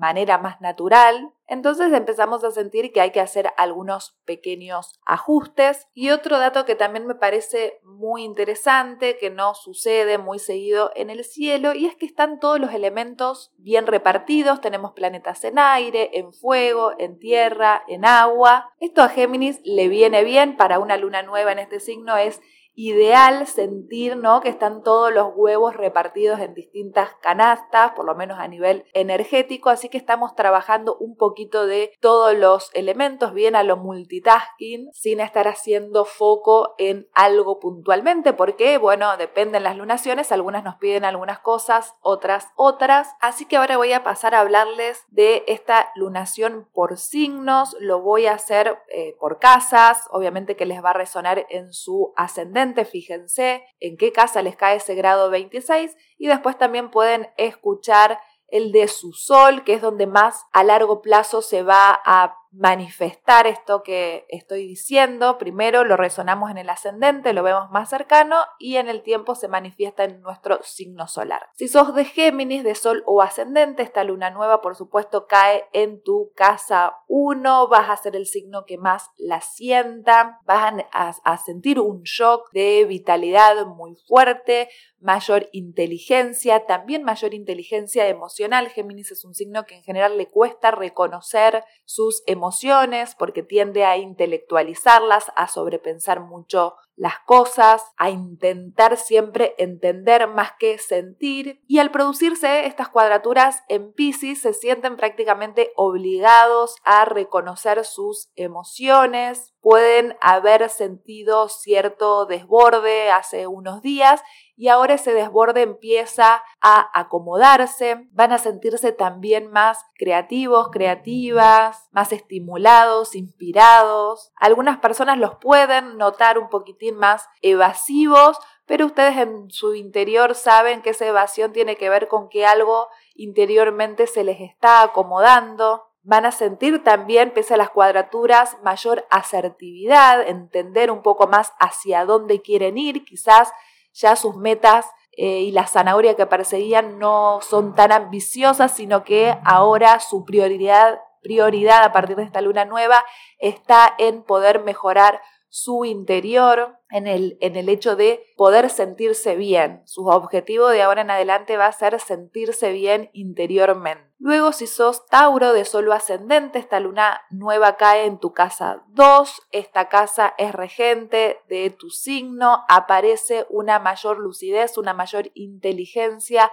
manera 0.00 0.38
más 0.38 0.60
natural, 0.60 1.32
entonces 1.50 1.92
empezamos 1.92 2.44
a 2.44 2.52
sentir 2.52 2.92
que 2.92 3.00
hay 3.00 3.10
que 3.10 3.20
hacer 3.20 3.52
algunos 3.56 4.16
pequeños 4.24 5.00
ajustes. 5.04 5.88
Y 5.94 6.10
otro 6.10 6.38
dato 6.38 6.64
que 6.64 6.76
también 6.76 7.08
me 7.08 7.16
parece 7.16 7.80
muy 7.82 8.22
interesante, 8.22 9.18
que 9.18 9.30
no 9.30 9.56
sucede 9.56 10.16
muy 10.16 10.38
seguido 10.38 10.92
en 10.94 11.10
el 11.10 11.24
cielo, 11.24 11.74
y 11.74 11.86
es 11.86 11.96
que 11.96 12.06
están 12.06 12.38
todos 12.38 12.60
los 12.60 12.72
elementos 12.72 13.52
bien 13.58 13.88
repartidos. 13.88 14.60
Tenemos 14.60 14.92
planetas 14.92 15.42
en 15.42 15.58
aire, 15.58 16.18
en 16.18 16.32
fuego, 16.32 16.92
en 16.98 17.18
tierra, 17.18 17.82
en 17.88 18.04
agua. 18.04 18.72
Esto 18.78 19.02
a 19.02 19.08
Géminis 19.08 19.60
le 19.64 19.88
viene 19.88 20.22
bien 20.22 20.56
para 20.56 20.78
una 20.78 20.96
luna 20.96 21.22
nueva 21.22 21.50
en 21.50 21.58
este 21.58 21.80
signo, 21.80 22.16
es 22.16 22.40
ideal 22.74 23.46
sentir 23.46 24.16
¿no? 24.16 24.40
que 24.40 24.48
están 24.48 24.82
todos 24.82 25.12
los 25.12 25.32
huevos 25.34 25.76
repartidos 25.76 26.40
en 26.40 26.54
distintas 26.54 27.14
canastas, 27.20 27.92
por 27.92 28.04
lo 28.04 28.14
menos 28.14 28.38
a 28.38 28.48
nivel 28.48 28.84
energético, 28.92 29.70
así 29.70 29.88
que 29.88 29.98
estamos 29.98 30.34
trabajando 30.34 30.96
un 30.96 31.16
poquito 31.16 31.66
de 31.66 31.92
todos 32.00 32.36
los 32.36 32.70
elementos, 32.74 33.34
bien 33.34 33.56
a 33.56 33.62
lo 33.62 33.76
multitasking, 33.76 34.90
sin 34.92 35.20
estar 35.20 35.48
haciendo 35.48 36.04
foco 36.04 36.74
en 36.78 37.08
algo 37.12 37.58
puntualmente, 37.58 38.32
porque, 38.32 38.78
bueno, 38.78 39.16
dependen 39.16 39.64
las 39.64 39.76
lunaciones, 39.76 40.32
algunas 40.32 40.64
nos 40.64 40.76
piden 40.76 41.04
algunas 41.04 41.40
cosas, 41.40 41.94
otras 42.00 42.48
otras, 42.56 43.14
así 43.20 43.46
que 43.46 43.56
ahora 43.56 43.76
voy 43.76 43.92
a 43.92 44.04
pasar 44.04 44.34
a 44.34 44.40
hablarles 44.40 45.04
de 45.08 45.44
esta 45.46 45.90
lunación 45.94 46.68
por 46.72 46.96
signos, 46.96 47.76
lo 47.80 48.00
voy 48.00 48.26
a 48.26 48.34
hacer 48.34 48.78
eh, 48.88 49.16
por 49.18 49.38
casas, 49.38 50.08
obviamente 50.10 50.56
que 50.56 50.66
les 50.66 50.84
va 50.84 50.90
a 50.90 50.94
resonar 50.94 51.46
en 51.50 51.72
su 51.72 52.12
ascendente, 52.16 52.59
fíjense 52.84 53.64
en 53.80 53.96
qué 53.96 54.12
casa 54.12 54.42
les 54.42 54.56
cae 54.56 54.76
ese 54.76 54.94
grado 54.94 55.30
26 55.30 55.96
y 56.18 56.26
después 56.26 56.58
también 56.58 56.90
pueden 56.90 57.28
escuchar 57.36 58.18
el 58.48 58.72
de 58.72 58.88
su 58.88 59.12
sol, 59.12 59.64
que 59.64 59.74
es 59.74 59.82
donde 59.82 60.06
más 60.06 60.44
a 60.52 60.64
largo 60.64 61.02
plazo 61.02 61.42
se 61.42 61.62
va 61.62 62.00
a 62.04 62.39
manifestar 62.52 63.46
esto 63.46 63.82
que 63.82 64.26
estoy 64.28 64.66
diciendo. 64.66 65.38
Primero 65.38 65.84
lo 65.84 65.96
resonamos 65.96 66.50
en 66.50 66.58
el 66.58 66.68
ascendente, 66.68 67.32
lo 67.32 67.42
vemos 67.42 67.70
más 67.70 67.88
cercano 67.88 68.36
y 68.58 68.76
en 68.76 68.88
el 68.88 69.02
tiempo 69.02 69.34
se 69.34 69.48
manifiesta 69.48 70.04
en 70.04 70.20
nuestro 70.20 70.62
signo 70.62 71.06
solar. 71.06 71.48
Si 71.54 71.68
sos 71.68 71.94
de 71.94 72.04
Géminis, 72.04 72.64
de 72.64 72.74
Sol 72.74 73.02
o 73.06 73.22
ascendente, 73.22 73.82
esta 73.82 74.04
luna 74.04 74.30
nueva 74.30 74.60
por 74.60 74.76
supuesto 74.76 75.26
cae 75.26 75.64
en 75.72 76.02
tu 76.02 76.32
casa 76.34 76.96
1, 77.08 77.68
vas 77.68 77.90
a 77.90 77.96
ser 77.96 78.16
el 78.16 78.26
signo 78.26 78.64
que 78.64 78.78
más 78.78 79.10
la 79.16 79.40
sienta, 79.40 80.40
vas 80.44 80.74
a, 80.92 81.14
a 81.24 81.38
sentir 81.38 81.78
un 81.78 82.02
shock 82.02 82.50
de 82.52 82.84
vitalidad 82.84 83.66
muy 83.66 83.96
fuerte, 84.08 84.68
mayor 85.00 85.48
inteligencia, 85.52 86.66
también 86.66 87.02
mayor 87.02 87.34
inteligencia 87.34 88.06
emocional. 88.08 88.68
Géminis 88.68 89.10
es 89.10 89.24
un 89.24 89.34
signo 89.34 89.64
que 89.64 89.76
en 89.76 89.82
general 89.82 90.16
le 90.18 90.26
cuesta 90.26 90.70
reconocer 90.70 91.64
sus 91.84 92.22
emociones 92.26 93.14
porque 93.18 93.42
tiende 93.42 93.84
a 93.84 93.96
intelectualizarlas, 93.96 95.32
a 95.36 95.48
sobrepensar 95.48 96.20
mucho 96.20 96.74
las 97.00 97.18
cosas, 97.24 97.82
a 97.96 98.10
intentar 98.10 98.98
siempre 98.98 99.54
entender 99.56 100.28
más 100.28 100.52
que 100.58 100.76
sentir. 100.76 101.62
Y 101.66 101.78
al 101.78 101.90
producirse 101.90 102.66
estas 102.66 102.90
cuadraturas 102.90 103.62
en 103.68 103.94
Pisces 103.94 104.42
se 104.42 104.52
sienten 104.52 104.98
prácticamente 104.98 105.72
obligados 105.76 106.76
a 106.84 107.06
reconocer 107.06 107.86
sus 107.86 108.30
emociones, 108.36 109.54
pueden 109.62 110.16
haber 110.20 110.68
sentido 110.68 111.48
cierto 111.48 112.26
desborde 112.26 113.10
hace 113.10 113.46
unos 113.46 113.80
días 113.82 114.22
y 114.56 114.68
ahora 114.68 114.92
ese 114.92 115.14
desborde 115.14 115.62
empieza 115.62 116.42
a 116.60 116.90
acomodarse, 116.92 118.06
van 118.12 118.32
a 118.32 118.36
sentirse 118.36 118.92
también 118.92 119.50
más 119.50 119.78
creativos, 119.94 120.68
creativas, 120.70 121.88
más 121.92 122.12
estimulados, 122.12 123.14
inspirados. 123.14 124.32
Algunas 124.36 124.78
personas 124.78 125.16
los 125.16 125.36
pueden 125.36 125.96
notar 125.96 126.38
un 126.38 126.50
poquitín 126.50 126.89
más 126.92 127.28
evasivos, 127.42 128.38
pero 128.66 128.86
ustedes 128.86 129.16
en 129.16 129.50
su 129.50 129.74
interior 129.74 130.34
saben 130.34 130.82
que 130.82 130.90
esa 130.90 131.06
evasión 131.06 131.52
tiene 131.52 131.76
que 131.76 131.90
ver 131.90 132.06
con 132.06 132.28
que 132.28 132.46
algo 132.46 132.88
interiormente 133.14 134.06
se 134.06 134.22
les 134.22 134.40
está 134.40 134.82
acomodando. 134.82 135.84
Van 136.02 136.24
a 136.24 136.32
sentir 136.32 136.82
también, 136.84 137.32
pese 137.32 137.54
a 137.54 137.56
las 137.56 137.70
cuadraturas, 137.70 138.56
mayor 138.62 139.06
asertividad, 139.10 140.26
entender 140.26 140.90
un 140.90 141.02
poco 141.02 141.26
más 141.26 141.52
hacia 141.58 142.04
dónde 142.04 142.42
quieren 142.42 142.78
ir, 142.78 143.04
quizás 143.04 143.52
ya 143.92 144.16
sus 144.16 144.36
metas 144.36 144.86
eh, 145.12 145.40
y 145.40 145.50
la 145.50 145.66
zanahoria 145.66 146.14
que 146.14 146.26
perseguían 146.26 146.98
no 146.98 147.40
son 147.42 147.74
tan 147.74 147.92
ambiciosas, 147.92 148.74
sino 148.74 149.04
que 149.04 149.36
ahora 149.44 149.98
su 150.00 150.24
prioridad, 150.24 151.00
prioridad 151.22 151.82
a 151.82 151.92
partir 151.92 152.16
de 152.16 152.22
esta 152.22 152.40
luna 152.40 152.64
nueva 152.64 153.04
está 153.38 153.94
en 153.98 154.22
poder 154.22 154.60
mejorar 154.62 155.20
su 155.50 155.84
interior, 155.84 156.78
en 156.90 157.06
el, 157.06 157.36
en 157.40 157.56
el 157.56 157.68
hecho 157.68 157.96
de 157.96 158.24
poder 158.36 158.70
sentirse 158.70 159.34
bien. 159.36 159.82
Su 159.84 160.06
objetivo 160.06 160.68
de 160.68 160.82
ahora 160.82 161.02
en 161.02 161.10
adelante 161.10 161.56
va 161.56 161.66
a 161.66 161.72
ser 161.72 162.00
sentirse 162.00 162.72
bien 162.72 163.10
interiormente. 163.12 164.10
Luego, 164.18 164.52
si 164.52 164.66
sos 164.66 165.06
Tauro 165.06 165.52
de 165.52 165.64
solo 165.64 165.92
ascendente, 165.92 166.58
esta 166.58 166.78
luna 166.78 167.22
nueva 167.30 167.76
cae 167.76 168.04
en 168.04 168.18
tu 168.18 168.32
casa 168.32 168.84
2. 168.88 169.48
Esta 169.50 169.88
casa 169.88 170.34
es 170.38 170.52
regente 170.52 171.40
de 171.48 171.70
tu 171.70 171.90
signo. 171.90 172.64
Aparece 172.68 173.46
una 173.50 173.78
mayor 173.78 174.18
lucidez, 174.18 174.78
una 174.78 174.94
mayor 174.94 175.30
inteligencia 175.34 176.52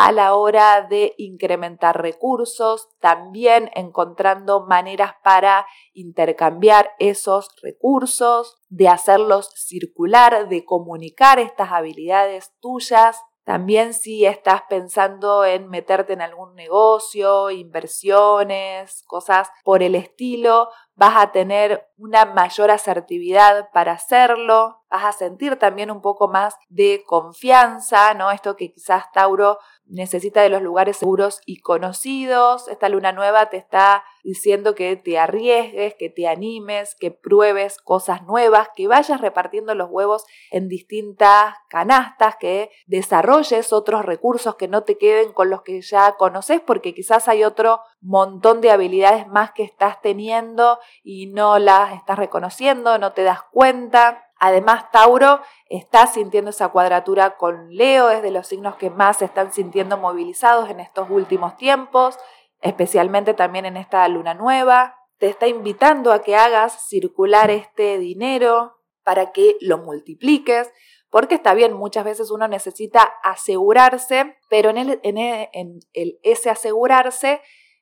a 0.00 0.12
la 0.12 0.36
hora 0.36 0.82
de 0.82 1.12
incrementar 1.18 2.00
recursos, 2.00 2.88
también 3.00 3.68
encontrando 3.74 4.64
maneras 4.64 5.14
para 5.24 5.66
intercambiar 5.92 6.92
esos 7.00 7.48
recursos, 7.64 8.58
de 8.68 8.86
hacerlos 8.88 9.50
circular, 9.56 10.48
de 10.48 10.64
comunicar 10.64 11.40
estas 11.40 11.72
habilidades 11.72 12.52
tuyas. 12.60 13.20
También 13.42 13.92
si 13.92 14.24
estás 14.24 14.62
pensando 14.68 15.44
en 15.44 15.68
meterte 15.68 16.12
en 16.12 16.22
algún 16.22 16.54
negocio, 16.54 17.50
inversiones, 17.50 19.02
cosas 19.04 19.48
por 19.64 19.82
el 19.82 19.96
estilo, 19.96 20.68
vas 20.98 21.16
a 21.16 21.30
tener 21.30 21.88
una 21.96 22.24
mayor 22.26 22.72
asertividad 22.72 23.70
para 23.72 23.92
hacerlo, 23.92 24.82
vas 24.90 25.04
a 25.04 25.12
sentir 25.12 25.56
también 25.56 25.90
un 25.90 26.00
poco 26.00 26.28
más 26.28 26.56
de 26.68 27.04
confianza, 27.06 28.14
¿no? 28.14 28.30
Esto 28.30 28.56
que 28.56 28.72
quizás 28.72 29.10
Tauro 29.12 29.58
necesita 29.86 30.42
de 30.42 30.50
los 30.50 30.62
lugares 30.62 30.96
seguros 30.98 31.40
y 31.46 31.60
conocidos. 31.60 32.68
Esta 32.68 32.88
luna 32.88 33.12
nueva 33.12 33.48
te 33.48 33.56
está 33.56 34.04
diciendo 34.22 34.74
que 34.74 34.96
te 34.96 35.18
arriesgues, 35.18 35.94
que 35.94 36.10
te 36.10 36.28
animes, 36.28 36.94
que 36.94 37.10
pruebes 37.10 37.78
cosas 37.78 38.22
nuevas, 38.24 38.68
que 38.76 38.86
vayas 38.86 39.20
repartiendo 39.20 39.74
los 39.74 39.88
huevos 39.90 40.24
en 40.50 40.68
distintas 40.68 41.54
canastas, 41.68 42.36
que 42.36 42.70
desarrolles 42.86 43.72
otros 43.72 44.04
recursos 44.04 44.56
que 44.56 44.68
no 44.68 44.84
te 44.84 44.98
queden 44.98 45.32
con 45.32 45.48
los 45.48 45.62
que 45.62 45.80
ya 45.80 46.16
conoces, 46.16 46.60
porque 46.60 46.94
quizás 46.94 47.28
hay 47.28 47.44
otro 47.44 47.80
montón 48.00 48.60
de 48.60 48.70
habilidades 48.70 49.26
más 49.26 49.52
que 49.52 49.62
estás 49.62 50.00
teniendo 50.02 50.78
y 51.02 51.26
no 51.26 51.58
las 51.58 51.94
estás 51.94 52.18
reconociendo, 52.18 52.98
no 52.98 53.12
te 53.12 53.22
das 53.22 53.42
cuenta. 53.50 54.24
Además, 54.38 54.90
Tauro 54.92 55.40
está 55.68 56.06
sintiendo 56.06 56.50
esa 56.50 56.68
cuadratura 56.68 57.36
con 57.36 57.74
Leo, 57.74 58.10
es 58.10 58.22
de 58.22 58.30
los 58.30 58.46
signos 58.46 58.76
que 58.76 58.90
más 58.90 59.18
se 59.18 59.24
están 59.24 59.52
sintiendo 59.52 59.96
movilizados 59.96 60.70
en 60.70 60.80
estos 60.80 61.10
últimos 61.10 61.56
tiempos, 61.56 62.18
especialmente 62.60 63.34
también 63.34 63.66
en 63.66 63.76
esta 63.76 64.06
luna 64.08 64.34
nueva. 64.34 64.96
Te 65.18 65.28
está 65.28 65.48
invitando 65.48 66.12
a 66.12 66.22
que 66.22 66.36
hagas 66.36 66.88
circular 66.88 67.50
este 67.50 67.98
dinero 67.98 68.76
para 69.02 69.32
que 69.32 69.56
lo 69.60 69.78
multipliques, 69.78 70.70
porque 71.10 71.34
está 71.34 71.54
bien, 71.54 71.72
muchas 71.72 72.04
veces 72.04 72.30
uno 72.30 72.46
necesita 72.46 73.02
asegurarse, 73.22 74.36
pero 74.48 74.70
en, 74.70 74.76
el, 74.76 75.00
en, 75.02 75.18
en 75.18 75.80
el, 75.94 76.20
ese 76.22 76.50
asegurarse 76.50 77.40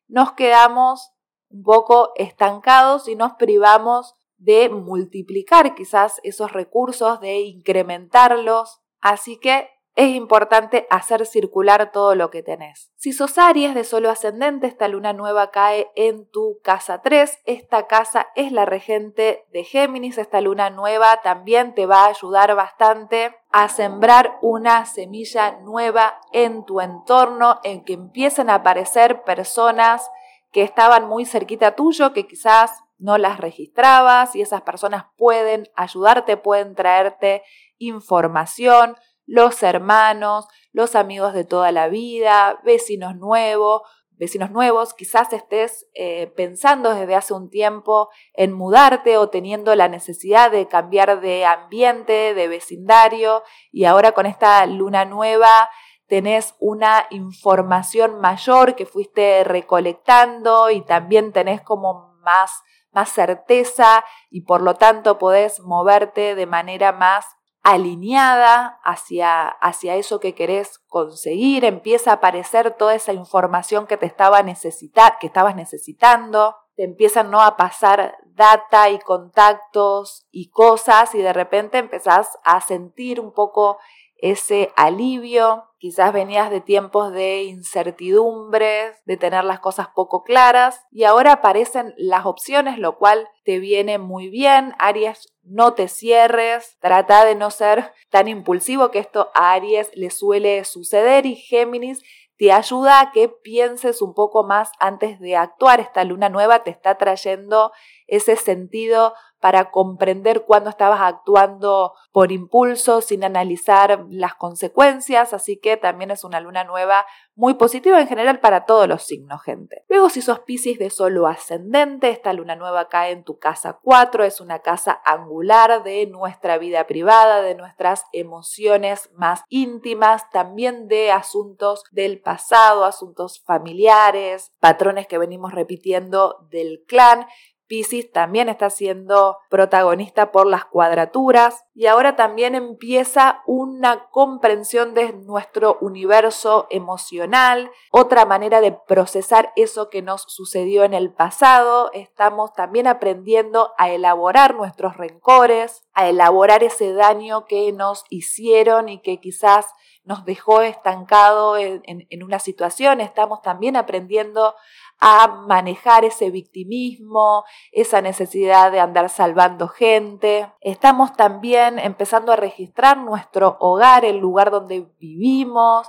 nos 0.09 0.33
quedamos 0.33 1.13
un 1.51 1.63
poco 1.63 2.13
estancados 2.17 3.09
y 3.09 3.17
nos 3.17 3.33
privamos 3.35 4.15
de 4.39 4.69
multiplicar 4.69 5.75
quizás 5.75 6.21
esos 6.23 6.53
recursos, 6.53 7.21
de 7.21 7.41
incrementarlos. 7.41 8.83
Así 9.01 9.39
que 9.39 9.71
es 9.97 10.15
importante 10.15 10.87
hacer 10.91 11.25
circular 11.25 11.91
todo 11.91 12.15
lo 12.15 12.31
que 12.31 12.43
tenés. 12.43 12.93
Si 12.97 13.15
sos 13.15 13.39
Aries 13.39 13.75
de 13.75 13.83
solo 13.83 14.11
ascendente, 14.11 14.67
esta 14.67 14.89
luna 14.89 15.15
nueva 15.15 15.51
cae 15.51 15.91
en 15.97 16.31
tu 16.31 16.61
casa 16.63 17.01
3. 17.01 17.39
Esta 17.47 17.87
casa 17.87 18.27
es 18.37 18.53
la 18.53 18.67
regente 18.67 19.47
de 19.53 19.65
Géminis. 19.65 20.19
Esta 20.19 20.43
luna 20.43 20.69
nueva 20.69 21.23
también 21.23 21.75
te 21.75 21.87
va 21.87 22.05
a 22.05 22.09
ayudar 22.09 22.55
bastante 22.55 23.35
a 23.51 23.71
sembrar 23.71 24.37
una 24.43 24.85
semilla 24.85 25.53
nueva 25.63 26.21
en 26.31 26.67
tu 26.67 26.83
entorno, 26.83 27.61
en 27.63 27.83
que 27.83 27.95
empiecen 27.95 28.51
a 28.51 28.57
aparecer 28.57 29.23
personas 29.23 30.11
que 30.57 30.63
estaban 30.63 31.07
muy 31.07 31.27
cerquita 31.27 31.77
tuyo, 31.77 32.15
que 32.15 32.27
quizás 32.27 32.83
no 32.97 33.19
las 33.19 33.37
registrabas 33.37 34.35
y 34.35 34.41
esas 34.41 34.63
personas 34.63 35.05
pueden 35.19 35.69
ayudarte, 35.77 36.39
pueden 36.39 36.75
traerte 36.75 37.43
información, 37.77 38.97
los 39.27 39.63
hermanos, 39.63 40.49
los 40.73 40.95
amigos 40.95 41.35
de 41.35 41.45
toda 41.45 41.73
la 41.73 41.89
vida, 41.89 42.59
vecinos 42.65 43.17
nuevos, 43.17 43.83
vecinos 44.13 44.51
nuevos, 44.51 44.95
quizás 44.95 45.31
estés 45.35 45.91
eh, 45.93 46.29
pensando 46.35 46.95
desde 46.95 47.17
hace 47.17 47.35
un 47.35 47.51
tiempo 47.51 48.09
en 48.33 48.55
mudarte 48.55 49.19
o 49.19 49.29
teniendo 49.29 49.75
la 49.75 49.89
necesidad 49.89 50.51
de 50.51 50.69
cambiar 50.69 51.21
de 51.21 51.45
ambiente, 51.45 52.33
de 52.33 52.49
vecindario 52.49 53.43
y 53.73 53.85
ahora 53.85 54.13
con 54.13 54.25
esta 54.25 54.65
luna 54.65 55.05
nueva 55.05 55.69
tenés 56.07 56.55
una 56.61 57.07
información 57.11 58.21
mayor 58.21 58.75
que 58.75 58.87
fuiste 58.87 59.45
recolectando 59.45 60.71
y 60.71 60.83
también 60.83 61.33
tenés 61.33 61.61
como 61.63 62.15
más, 62.21 62.63
más 62.93 63.11
certeza 63.11 64.05
y 64.31 64.43
por 64.43 64.63
lo 64.63 64.75
tanto 64.75 65.19
podés 65.19 65.61
moverte 65.61 66.35
de 66.35 66.47
manera 66.47 66.93
más 66.93 67.27
alineada 67.63 68.79
hacia, 68.85 69.49
hacia 69.49 69.97
eso 69.97 70.21
que 70.21 70.37
querés 70.37 70.79
conseguir, 70.87 71.65
empieza 71.65 72.13
a 72.13 72.15
aparecer 72.15 72.71
toda 72.77 72.95
esa 72.95 73.13
información 73.13 73.89
que 73.89 73.97
te 73.97 74.07
estaba 74.07 74.41
que 74.45 75.27
estabas 75.27 75.57
necesitando, 75.57 76.55
te 76.77 76.85
empiezan 76.85 77.31
¿no? 77.33 77.43
a 77.43 77.57
pasar 77.57 78.19
data 78.27 78.89
y 78.91 79.01
contactos 79.01 80.29
y 80.31 80.51
cosas 80.51 81.13
y 81.17 81.19
de 81.19 81.33
repente 81.33 81.79
empezás 81.79 82.39
a 82.45 82.61
sentir 82.61 83.19
un 83.19 83.33
poco 83.33 83.79
ese 84.19 84.73
alivio. 84.77 85.65
Quizás 85.79 86.13
venías 86.13 86.51
de 86.51 86.61
tiempos 86.61 87.13
de 87.13 87.45
incertidumbres, 87.45 88.97
de 89.05 89.17
tener 89.17 89.45
las 89.45 89.61
cosas 89.61 89.89
poco 89.95 90.23
claras 90.23 90.81
y 90.91 91.05
ahora 91.05 91.33
aparecen 91.33 91.95
las 91.97 92.27
opciones, 92.27 92.79
lo 92.79 92.97
cual 92.97 93.29
te 93.45 93.59
viene 93.59 93.99
muy 93.99 94.29
bien. 94.29 94.75
Aries, 94.79 95.35
no 95.43 95.75
te 95.75 95.89
cierres, 95.89 96.79
trata 96.81 97.25
de 97.25 97.35
no 97.35 97.51
ser 97.51 97.93
tan 98.11 98.27
impulsivo 98.27 98.91
que 98.91 98.99
esto 98.99 99.31
a 99.35 99.53
Aries 99.53 99.91
le 99.95 100.11
suele 100.11 100.65
suceder 100.65 101.27
y 101.27 101.37
Géminis 101.37 102.03
te 102.39 102.53
ayuda 102.53 103.01
a 103.01 103.13
que 103.13 103.29
pienses 103.29 104.03
un 104.03 104.15
poco 104.15 104.45
más 104.45 104.71
antes 104.79 105.19
de 105.21 105.37
actuar. 105.37 105.81
Esta 105.81 106.05
luna 106.05 106.29
nueva 106.29 106.63
te 106.65 106.71
está 106.71 106.97
trayendo 106.99 107.73
ese 108.07 108.37
sentido 108.37 109.15
para 109.47 109.71
comprender 109.71 110.43
cuándo 110.43 110.71
estabas 110.71 111.01
actuando 111.01 111.95
por 112.11 112.33
impulso 112.33 113.01
sin 113.01 113.23
analizar 113.23 114.05
las 114.11 114.35
consecuencias, 114.35 115.33
así 115.33 115.57
que 115.57 115.77
también 115.77 116.11
es 116.11 116.25
una 116.25 116.41
luna 116.41 116.65
nueva 116.65 117.07
muy 117.37 117.55
positiva 117.55 118.01
en 118.01 118.09
general 118.09 118.41
para 118.41 118.65
todos 118.65 118.89
los 118.89 119.05
signos, 119.05 119.41
gente. 119.45 119.85
Luego, 119.89 120.09
si 120.09 120.21
sos 120.21 120.41
Pisces 120.41 120.81
de 120.81 120.91
solo 120.91 121.29
ascendente, 121.29 122.11
esta 122.11 122.33
luna 122.33 122.57
nueva 122.57 122.89
cae 122.89 123.13
en 123.13 123.23
tu 123.23 123.39
casa 123.39 123.79
4, 123.81 124.25
es 124.25 124.41
una 124.41 124.61
casa 124.61 125.01
angular 125.05 125.85
de 125.85 126.07
nuestra 126.07 126.59
vida 126.59 126.89
privada, 126.89 127.41
de 127.41 127.55
nuestras 127.55 128.03
emociones 128.13 129.11
más 129.15 129.45
íntimas, 129.49 130.29
también 130.31 130.89
de 130.89 131.13
asuntos 131.13 131.85
del 131.93 132.21
pasado, 132.21 132.85
asuntos 132.85 133.45
familiares, 133.45 134.51
patrones 134.59 135.07
que 135.07 135.19
venimos 135.19 135.53
repitiendo 135.53 136.49
del 136.51 136.83
clan, 136.89 137.27
Pisces 137.67 138.11
también 138.11 138.49
está 138.49 138.71
siendo 138.71 139.39
protagonista 139.51 140.31
por 140.33 140.47
las 140.47 140.65
cuadraturas 140.65 141.65
y 141.75 141.87
ahora 141.87 142.17
también 142.17 142.55
empieza 142.55 143.43
una 143.47 144.09
comprensión 144.11 144.95
de 144.95 145.13
nuestro 145.13 145.79
universo 145.81 146.67
emocional, 146.71 147.71
otra 147.91 148.25
manera 148.25 148.61
de 148.61 148.73
procesar 148.73 149.53
eso 149.57 149.91
que 149.91 150.03
nos 150.03 150.23
sucedió 150.29 150.85
en 150.85 150.95
el 150.95 151.13
pasado. 151.13 151.91
Estamos 151.93 152.53
también 152.53 152.87
aprendiendo 152.87 153.73
a 153.79 153.91
elaborar 153.91 154.55
nuestros 154.55 154.97
rencores, 154.97 155.83
a 155.93 156.09
elaborar 156.09 156.63
ese 156.63 156.93
daño 156.93 157.47
que 157.47 157.73
nos 157.73 158.05
hicieron 158.11 158.89
y 158.89 159.01
que 159.01 159.21
quizás 159.21 159.67
nos 160.07 160.25
dejó 160.25 160.63
estancado 160.63 161.59
en, 161.59 161.83
una 162.23 162.39
situación. 162.39 163.01
Estamos 163.01 163.43
también 163.43 163.77
aprendiendo 163.77 164.55
a 164.99 165.29
manejar 165.29 166.05
ese 166.05 166.31
victimismo, 166.31 167.45
esa 167.73 168.01
necesidad 168.01 168.73
de 168.73 168.81
andar 168.81 169.09
salvando 169.11 169.69
gente. 169.69 170.51
Estamos 170.61 171.13
también 171.15 171.79
empezando 171.79 172.33
a 172.33 172.37
registrar 172.37 172.97
nuestro 172.97 173.57
hogar, 173.61 174.05
el 174.05 174.19
lugar 174.19 174.51
donde 174.51 174.87
vivimos. 174.99 175.87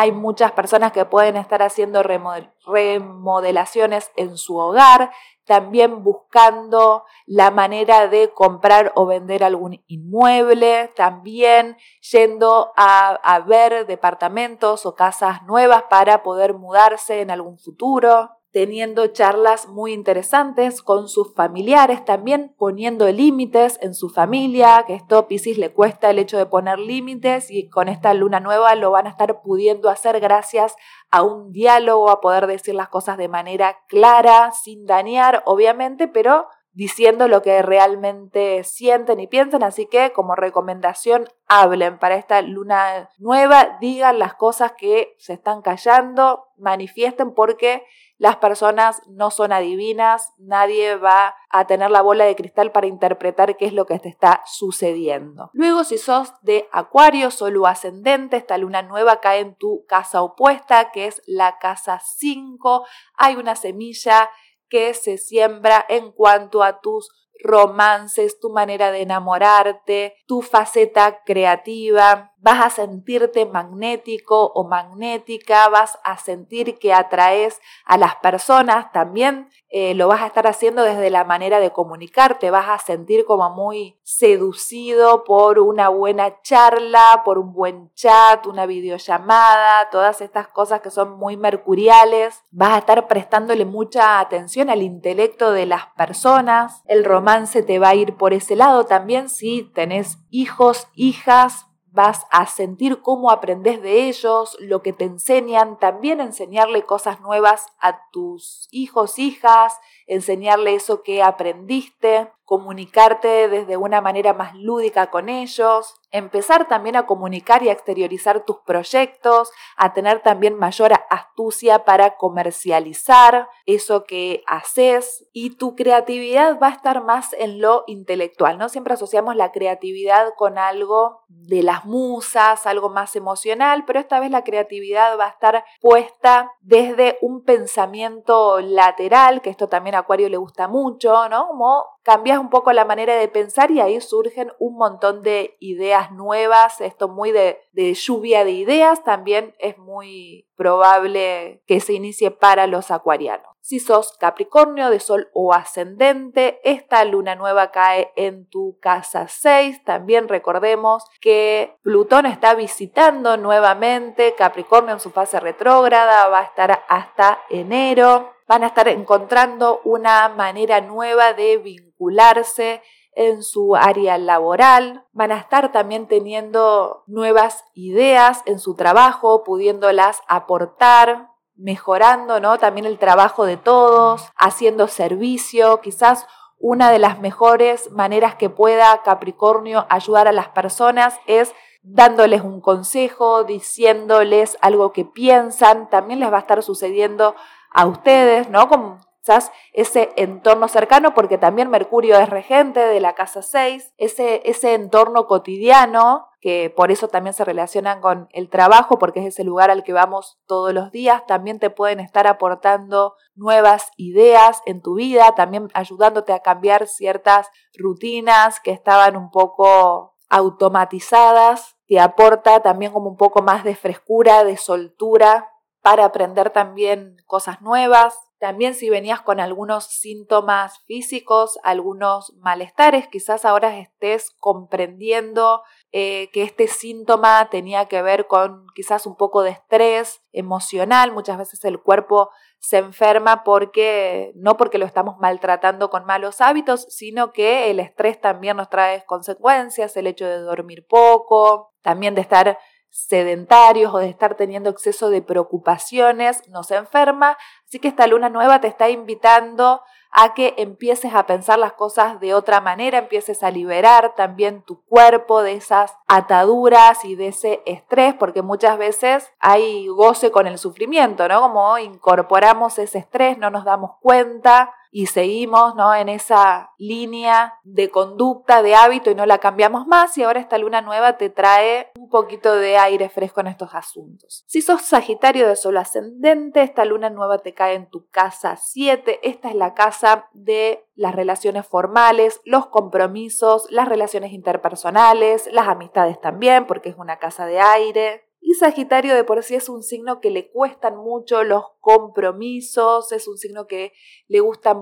Hay 0.00 0.12
muchas 0.12 0.52
personas 0.52 0.92
que 0.92 1.04
pueden 1.04 1.34
estar 1.34 1.60
haciendo 1.60 2.04
remodelaciones 2.04 4.12
en 4.14 4.38
su 4.38 4.56
hogar, 4.56 5.10
también 5.44 6.04
buscando 6.04 7.02
la 7.26 7.50
manera 7.50 8.06
de 8.06 8.32
comprar 8.32 8.92
o 8.94 9.06
vender 9.06 9.42
algún 9.42 9.82
inmueble, 9.88 10.92
también 10.94 11.76
yendo 12.12 12.70
a, 12.76 13.08
a 13.08 13.40
ver 13.40 13.88
departamentos 13.88 14.86
o 14.86 14.94
casas 14.94 15.42
nuevas 15.42 15.82
para 15.90 16.22
poder 16.22 16.54
mudarse 16.54 17.20
en 17.20 17.32
algún 17.32 17.58
futuro 17.58 18.38
teniendo 18.50 19.06
charlas 19.08 19.68
muy 19.68 19.92
interesantes 19.92 20.82
con 20.82 21.08
sus 21.08 21.34
familiares, 21.34 22.04
también 22.04 22.54
poniendo 22.56 23.10
límites 23.10 23.78
en 23.82 23.94
su 23.94 24.08
familia, 24.08 24.84
que 24.86 24.94
esto 24.94 25.18
a 25.18 25.28
Pisces 25.28 25.58
le 25.58 25.72
cuesta 25.72 26.10
el 26.10 26.18
hecho 26.18 26.38
de 26.38 26.46
poner 26.46 26.78
límites 26.78 27.50
y 27.50 27.68
con 27.68 27.88
esta 27.88 28.14
luna 28.14 28.40
nueva 28.40 28.74
lo 28.74 28.90
van 28.90 29.06
a 29.06 29.10
estar 29.10 29.42
pudiendo 29.42 29.87
hacer 29.90 30.20
gracias 30.20 30.76
a 31.10 31.22
un 31.22 31.52
diálogo, 31.52 32.10
a 32.10 32.20
poder 32.20 32.46
decir 32.46 32.74
las 32.74 32.88
cosas 32.88 33.16
de 33.18 33.28
manera 33.28 33.78
clara, 33.88 34.52
sin 34.52 34.86
dañar, 34.86 35.42
obviamente, 35.46 36.08
pero 36.08 36.48
diciendo 36.78 37.26
lo 37.26 37.42
que 37.42 37.60
realmente 37.60 38.62
sienten 38.62 39.18
y 39.18 39.26
piensan, 39.26 39.64
así 39.64 39.86
que 39.86 40.12
como 40.12 40.36
recomendación 40.36 41.28
hablen. 41.48 41.98
Para 41.98 42.14
esta 42.14 42.40
luna 42.40 43.10
nueva, 43.18 43.78
digan 43.80 44.20
las 44.20 44.34
cosas 44.34 44.74
que 44.78 45.16
se 45.18 45.32
están 45.32 45.60
callando, 45.60 46.46
manifiesten 46.56 47.34
porque 47.34 47.84
las 48.18 48.36
personas 48.36 49.00
no 49.06 49.30
son 49.30 49.52
adivinas, 49.52 50.32
nadie 50.38 50.96
va 50.96 51.36
a 51.50 51.66
tener 51.66 51.90
la 51.90 52.02
bola 52.02 52.24
de 52.24 52.34
cristal 52.34 52.72
para 52.72 52.88
interpretar 52.88 53.56
qué 53.56 53.66
es 53.66 53.72
lo 53.72 53.86
que 53.86 53.98
te 54.00 54.08
está 54.08 54.42
sucediendo. 54.44 55.50
Luego, 55.52 55.84
si 55.84 55.98
sos 55.98 56.32
de 56.42 56.68
Acuario, 56.72 57.30
solo 57.30 57.66
ascendente, 57.66 58.36
esta 58.36 58.58
luna 58.58 58.82
nueva 58.82 59.20
cae 59.20 59.40
en 59.40 59.54
tu 59.54 59.84
casa 59.86 60.22
opuesta, 60.22 60.90
que 60.90 61.06
es 61.06 61.22
la 61.26 61.58
casa 61.58 62.00
5. 62.04 62.84
Hay 63.16 63.36
una 63.36 63.54
semilla 63.54 64.28
que 64.68 64.94
se 64.94 65.16
siembra 65.16 65.86
en 65.88 66.10
cuanto 66.10 66.62
a 66.64 66.80
tus 66.80 67.10
romances, 67.42 68.40
tu 68.40 68.50
manera 68.50 68.90
de 68.90 69.02
enamorarte, 69.02 70.16
tu 70.26 70.42
faceta 70.42 71.22
creativa, 71.24 72.32
vas 72.40 72.64
a 72.64 72.70
sentirte 72.70 73.46
magnético 73.46 74.52
o 74.54 74.64
magnética, 74.64 75.68
vas 75.68 75.98
a 76.04 76.18
sentir 76.18 76.78
que 76.78 76.92
atraes 76.92 77.60
a 77.84 77.98
las 77.98 78.16
personas, 78.16 78.92
también 78.92 79.48
eh, 79.70 79.94
lo 79.94 80.08
vas 80.08 80.22
a 80.22 80.26
estar 80.26 80.46
haciendo 80.46 80.82
desde 80.82 81.10
la 81.10 81.24
manera 81.24 81.60
de 81.60 81.72
comunicarte, 81.72 82.50
vas 82.50 82.68
a 82.68 82.78
sentir 82.78 83.26
como 83.26 83.50
muy 83.50 83.98
seducido 84.02 85.24
por 85.24 85.58
una 85.58 85.88
buena 85.88 86.40
charla, 86.40 87.22
por 87.24 87.38
un 87.38 87.52
buen 87.52 87.92
chat, 87.92 88.46
una 88.46 88.66
videollamada, 88.66 89.90
todas 89.90 90.20
estas 90.20 90.48
cosas 90.48 90.80
que 90.80 90.90
son 90.90 91.18
muy 91.18 91.36
mercuriales, 91.36 92.44
vas 92.50 92.72
a 92.72 92.78
estar 92.78 93.08
prestándole 93.08 93.64
mucha 93.64 94.20
atención 94.20 94.70
al 94.70 94.82
intelecto 94.82 95.52
de 95.52 95.66
las 95.66 95.86
personas, 95.96 96.82
el 96.86 97.04
romance 97.04 97.62
te 97.62 97.78
va 97.78 97.90
a 97.90 97.94
ir 97.94 98.16
por 98.16 98.32
ese 98.32 98.56
lado 98.56 98.86
también 98.86 99.28
si 99.28 99.64
tenés 99.74 100.18
hijos, 100.30 100.88
hijas, 100.94 101.67
vas 101.92 102.26
a 102.30 102.46
sentir 102.46 103.00
cómo 103.02 103.30
aprendes 103.30 103.82
de 103.82 104.08
ellos, 104.08 104.56
lo 104.60 104.82
que 104.82 104.92
te 104.92 105.04
enseñan, 105.04 105.78
también 105.78 106.20
enseñarle 106.20 106.84
cosas 106.84 107.20
nuevas 107.20 107.66
a 107.80 108.00
tus 108.10 108.68
hijos, 108.70 109.18
hijas, 109.18 109.78
enseñarle 110.06 110.74
eso 110.74 111.02
que 111.02 111.22
aprendiste, 111.22 112.30
comunicarte 112.48 113.46
desde 113.48 113.76
una 113.76 114.00
manera 114.00 114.32
más 114.32 114.54
lúdica 114.54 115.10
con 115.10 115.28
ellos, 115.28 115.94
empezar 116.10 116.66
también 116.66 116.96
a 116.96 117.04
comunicar 117.04 117.62
y 117.62 117.68
a 117.68 117.72
exteriorizar 117.72 118.46
tus 118.46 118.56
proyectos, 118.60 119.52
a 119.76 119.92
tener 119.92 120.20
también 120.20 120.56
mayor 120.56 120.94
astucia 121.10 121.84
para 121.84 122.16
comercializar 122.16 123.50
eso 123.66 124.04
que 124.04 124.42
haces 124.46 125.26
y 125.34 125.56
tu 125.56 125.76
creatividad 125.76 126.58
va 126.58 126.68
a 126.68 126.72
estar 126.72 127.04
más 127.04 127.34
en 127.34 127.60
lo 127.60 127.84
intelectual, 127.86 128.56
¿no? 128.56 128.70
Siempre 128.70 128.94
asociamos 128.94 129.36
la 129.36 129.52
creatividad 129.52 130.32
con 130.34 130.56
algo 130.56 131.24
de 131.28 131.62
las 131.62 131.84
musas, 131.84 132.66
algo 132.66 132.88
más 132.88 133.14
emocional, 133.14 133.84
pero 133.86 134.00
esta 134.00 134.20
vez 134.20 134.30
la 134.30 134.42
creatividad 134.42 135.18
va 135.18 135.26
a 135.26 135.30
estar 135.32 135.64
puesta 135.82 136.50
desde 136.62 137.18
un 137.20 137.44
pensamiento 137.44 138.60
lateral, 138.60 139.42
que 139.42 139.50
esto 139.50 139.68
también 139.68 139.96
a 139.96 139.98
Acuario 139.98 140.30
le 140.30 140.38
gusta 140.38 140.66
mucho, 140.66 141.28
¿no? 141.28 141.48
Como 141.48 141.84
cambias 142.02 142.37
un 142.38 142.50
poco 142.50 142.72
la 142.72 142.84
manera 142.84 143.16
de 143.16 143.28
pensar 143.28 143.70
y 143.70 143.80
ahí 143.80 144.00
surgen 144.00 144.52
un 144.58 144.76
montón 144.76 145.22
de 145.22 145.56
ideas 145.60 146.12
nuevas, 146.12 146.80
esto 146.80 147.08
muy 147.08 147.32
de, 147.32 147.60
de 147.72 147.94
lluvia 147.94 148.44
de 148.44 148.52
ideas, 148.52 149.04
también 149.04 149.54
es 149.58 149.78
muy 149.78 150.48
probable 150.56 151.62
que 151.66 151.80
se 151.80 151.92
inicie 151.92 152.30
para 152.30 152.66
los 152.66 152.90
acuarianos. 152.90 153.48
Si 153.68 153.80
sos 153.80 154.16
Capricornio 154.16 154.88
de 154.88 154.98
Sol 154.98 155.28
o 155.34 155.52
ascendente, 155.52 156.58
esta 156.64 157.04
luna 157.04 157.34
nueva 157.34 157.70
cae 157.70 158.12
en 158.16 158.48
tu 158.48 158.78
casa 158.80 159.28
6. 159.28 159.84
También 159.84 160.26
recordemos 160.26 161.04
que 161.20 161.76
Plutón 161.82 162.24
está 162.24 162.54
visitando 162.54 163.36
nuevamente 163.36 164.34
Capricornio 164.34 164.94
en 164.94 165.00
su 165.00 165.10
fase 165.10 165.38
retrógrada, 165.38 166.28
va 166.28 166.40
a 166.40 166.44
estar 166.44 166.82
hasta 166.88 167.40
enero. 167.50 168.32
Van 168.48 168.64
a 168.64 168.68
estar 168.68 168.88
encontrando 168.88 169.80
una 169.84 170.28
manera 170.30 170.80
nueva 170.80 171.34
de 171.34 171.58
vincularse 171.58 172.82
en 173.12 173.42
su 173.42 173.74
área 173.74 174.16
laboral, 174.16 175.04
van 175.12 175.32
a 175.32 175.38
estar 175.38 175.72
también 175.72 176.06
teniendo 176.06 177.02
nuevas 177.08 177.64
ideas 177.74 178.42
en 178.46 178.60
su 178.60 178.74
trabajo, 178.74 179.42
pudiéndolas 179.42 180.22
aportar, 180.28 181.28
mejorando 181.56 182.38
¿no? 182.38 182.58
también 182.58 182.86
el 182.86 182.96
trabajo 182.96 183.44
de 183.44 183.56
todos, 183.56 184.28
haciendo 184.36 184.86
servicio, 184.86 185.80
quizás 185.80 186.26
una 186.58 186.90
de 186.90 187.00
las 187.00 187.18
mejores 187.18 187.90
maneras 187.90 188.36
que 188.36 188.50
pueda 188.50 189.02
Capricornio 189.02 189.86
ayudar 189.88 190.28
a 190.28 190.32
las 190.32 190.48
personas 190.48 191.18
es 191.26 191.52
dándoles 191.82 192.42
un 192.42 192.60
consejo, 192.60 193.44
diciéndoles 193.44 194.56
algo 194.60 194.92
que 194.92 195.04
piensan, 195.04 195.88
también 195.90 196.20
les 196.20 196.32
va 196.32 196.36
a 196.36 196.40
estar 196.40 196.62
sucediendo 196.62 197.34
a 197.70 197.86
ustedes, 197.86 198.48
¿no? 198.48 198.68
Como 198.68 198.98
quizás 199.20 199.52
ese 199.72 200.10
entorno 200.16 200.68
cercano, 200.68 201.12
porque 201.14 201.38
también 201.38 201.70
Mercurio 201.70 202.18
es 202.18 202.30
regente 202.30 202.80
de 202.80 203.00
la 203.00 203.14
casa 203.14 203.42
6, 203.42 203.92
ese, 203.98 204.42
ese 204.44 204.74
entorno 204.74 205.26
cotidiano, 205.26 206.28
que 206.40 206.72
por 206.74 206.90
eso 206.90 207.08
también 207.08 207.34
se 207.34 207.44
relacionan 207.44 208.00
con 208.00 208.28
el 208.32 208.48
trabajo, 208.48 208.98
porque 208.98 209.20
es 209.20 209.26
ese 209.26 209.44
lugar 209.44 209.70
al 209.70 209.82
que 209.82 209.92
vamos 209.92 210.38
todos 210.46 210.72
los 210.72 210.90
días, 210.92 211.26
también 211.26 211.58
te 211.58 211.68
pueden 211.68 212.00
estar 212.00 212.26
aportando 212.26 213.16
nuevas 213.34 213.90
ideas 213.96 214.62
en 214.66 214.80
tu 214.80 214.94
vida, 214.94 215.34
también 215.34 215.68
ayudándote 215.74 216.32
a 216.32 216.40
cambiar 216.40 216.86
ciertas 216.86 217.50
rutinas 217.76 218.60
que 218.60 218.70
estaban 218.70 219.16
un 219.16 219.30
poco 219.30 220.14
automatizadas, 220.30 221.76
te 221.86 222.00
aporta 222.00 222.60
también 222.60 222.92
como 222.92 223.08
un 223.08 223.16
poco 223.16 223.42
más 223.42 223.64
de 223.64 223.74
frescura, 223.74 224.44
de 224.44 224.56
soltura 224.56 225.50
para 225.88 226.04
aprender 226.04 226.50
también 226.50 227.16
cosas 227.24 227.62
nuevas. 227.62 228.14
También 228.38 228.74
si 228.74 228.90
venías 228.90 229.22
con 229.22 229.40
algunos 229.40 229.86
síntomas 229.86 230.80
físicos, 230.84 231.58
algunos 231.62 232.34
malestares, 232.40 233.08
quizás 233.08 233.46
ahora 233.46 233.78
estés 233.78 234.30
comprendiendo 234.38 235.62
eh, 235.90 236.28
que 236.34 236.42
este 236.42 236.68
síntoma 236.68 237.48
tenía 237.48 237.86
que 237.86 238.02
ver 238.02 238.26
con 238.26 238.66
quizás 238.74 239.06
un 239.06 239.16
poco 239.16 239.42
de 239.42 239.52
estrés 239.52 240.20
emocional. 240.32 241.10
Muchas 241.12 241.38
veces 241.38 241.64
el 241.64 241.80
cuerpo 241.80 242.28
se 242.58 242.76
enferma 242.76 243.42
porque 243.42 244.32
no 244.34 244.58
porque 244.58 244.76
lo 244.76 244.84
estamos 244.84 245.16
maltratando 245.18 245.88
con 245.88 246.04
malos 246.04 246.42
hábitos, 246.42 246.84
sino 246.90 247.32
que 247.32 247.70
el 247.70 247.80
estrés 247.80 248.20
también 248.20 248.58
nos 248.58 248.68
trae 248.68 249.06
consecuencias, 249.06 249.96
el 249.96 250.06
hecho 250.06 250.26
de 250.26 250.40
dormir 250.40 250.86
poco, 250.86 251.72
también 251.80 252.14
de 252.14 252.20
estar 252.20 252.58
sedentarios 253.06 253.94
o 253.94 253.98
de 253.98 254.08
estar 254.08 254.34
teniendo 254.34 254.70
exceso 254.70 255.08
de 255.08 255.22
preocupaciones, 255.22 256.48
nos 256.48 256.70
enferma. 256.72 257.38
Así 257.66 257.78
que 257.78 257.88
esta 257.88 258.06
luna 258.06 258.28
nueva 258.28 258.60
te 258.60 258.66
está 258.66 258.90
invitando 258.90 259.82
a 260.10 260.34
que 260.34 260.54
empieces 260.56 261.14
a 261.14 261.26
pensar 261.26 261.58
las 261.58 261.74
cosas 261.74 262.18
de 262.18 262.34
otra 262.34 262.60
manera, 262.60 262.98
empieces 262.98 263.42
a 263.42 263.50
liberar 263.50 264.14
también 264.16 264.62
tu 264.62 264.82
cuerpo 264.84 265.42
de 265.42 265.52
esas 265.52 265.96
ataduras 266.08 267.04
y 267.04 267.14
de 267.14 267.28
ese 267.28 267.62
estrés, 267.66 268.14
porque 268.14 268.42
muchas 268.42 268.78
veces 268.78 269.30
hay 269.38 269.86
goce 269.88 270.30
con 270.30 270.46
el 270.46 270.58
sufrimiento, 270.58 271.28
¿no? 271.28 271.40
Como 271.40 271.78
incorporamos 271.78 272.78
ese 272.78 272.98
estrés, 272.98 273.38
no 273.38 273.50
nos 273.50 273.64
damos 273.64 273.92
cuenta 274.00 274.74
y 274.90 275.06
seguimos 275.06 275.74
¿no? 275.74 275.94
en 275.94 276.08
esa 276.08 276.70
línea 276.78 277.58
de 277.64 277.90
conducta, 277.90 278.62
de 278.62 278.74
hábito 278.74 279.10
y 279.10 279.14
no 279.14 279.26
la 279.26 279.38
cambiamos 279.38 279.86
más 279.86 280.16
y 280.18 280.22
ahora 280.22 280.40
esta 280.40 280.58
luna 280.58 280.80
nueva 280.80 281.16
te 281.16 281.30
trae 281.30 281.90
un 281.96 282.08
poquito 282.08 282.54
de 282.54 282.78
aire 282.78 283.08
fresco 283.08 283.40
en 283.40 283.48
estos 283.48 283.74
asuntos. 283.74 284.44
Si 284.46 284.62
sos 284.62 284.82
Sagitario 284.82 285.48
de 285.48 285.56
Sol 285.56 285.76
ascendente, 285.76 286.62
esta 286.62 286.84
luna 286.84 287.10
nueva 287.10 287.38
te 287.38 287.54
cae 287.54 287.74
en 287.74 287.88
tu 287.88 288.08
casa 288.08 288.56
7, 288.56 289.20
esta 289.22 289.48
es 289.48 289.54
la 289.54 289.74
casa 289.74 290.28
de 290.32 290.86
las 290.94 291.14
relaciones 291.14 291.66
formales, 291.66 292.40
los 292.44 292.66
compromisos, 292.66 293.66
las 293.70 293.88
relaciones 293.88 294.32
interpersonales, 294.32 295.48
las 295.52 295.68
amistades 295.68 296.20
también, 296.20 296.66
porque 296.66 296.88
es 296.88 296.96
una 296.96 297.18
casa 297.18 297.46
de 297.46 297.60
aire. 297.60 298.27
Y 298.48 298.54
Sagitario 298.54 299.14
de 299.14 299.24
por 299.24 299.42
sí 299.42 299.56
es 299.56 299.68
un 299.68 299.82
signo 299.82 300.22
que 300.22 300.30
le 300.30 300.50
cuestan 300.50 300.96
mucho 300.96 301.44
los 301.44 301.64
compromisos, 301.80 303.12
es 303.12 303.28
un 303.28 303.36
signo 303.36 303.66
que 303.66 303.92
le 304.26 304.40
gusta 304.40 304.74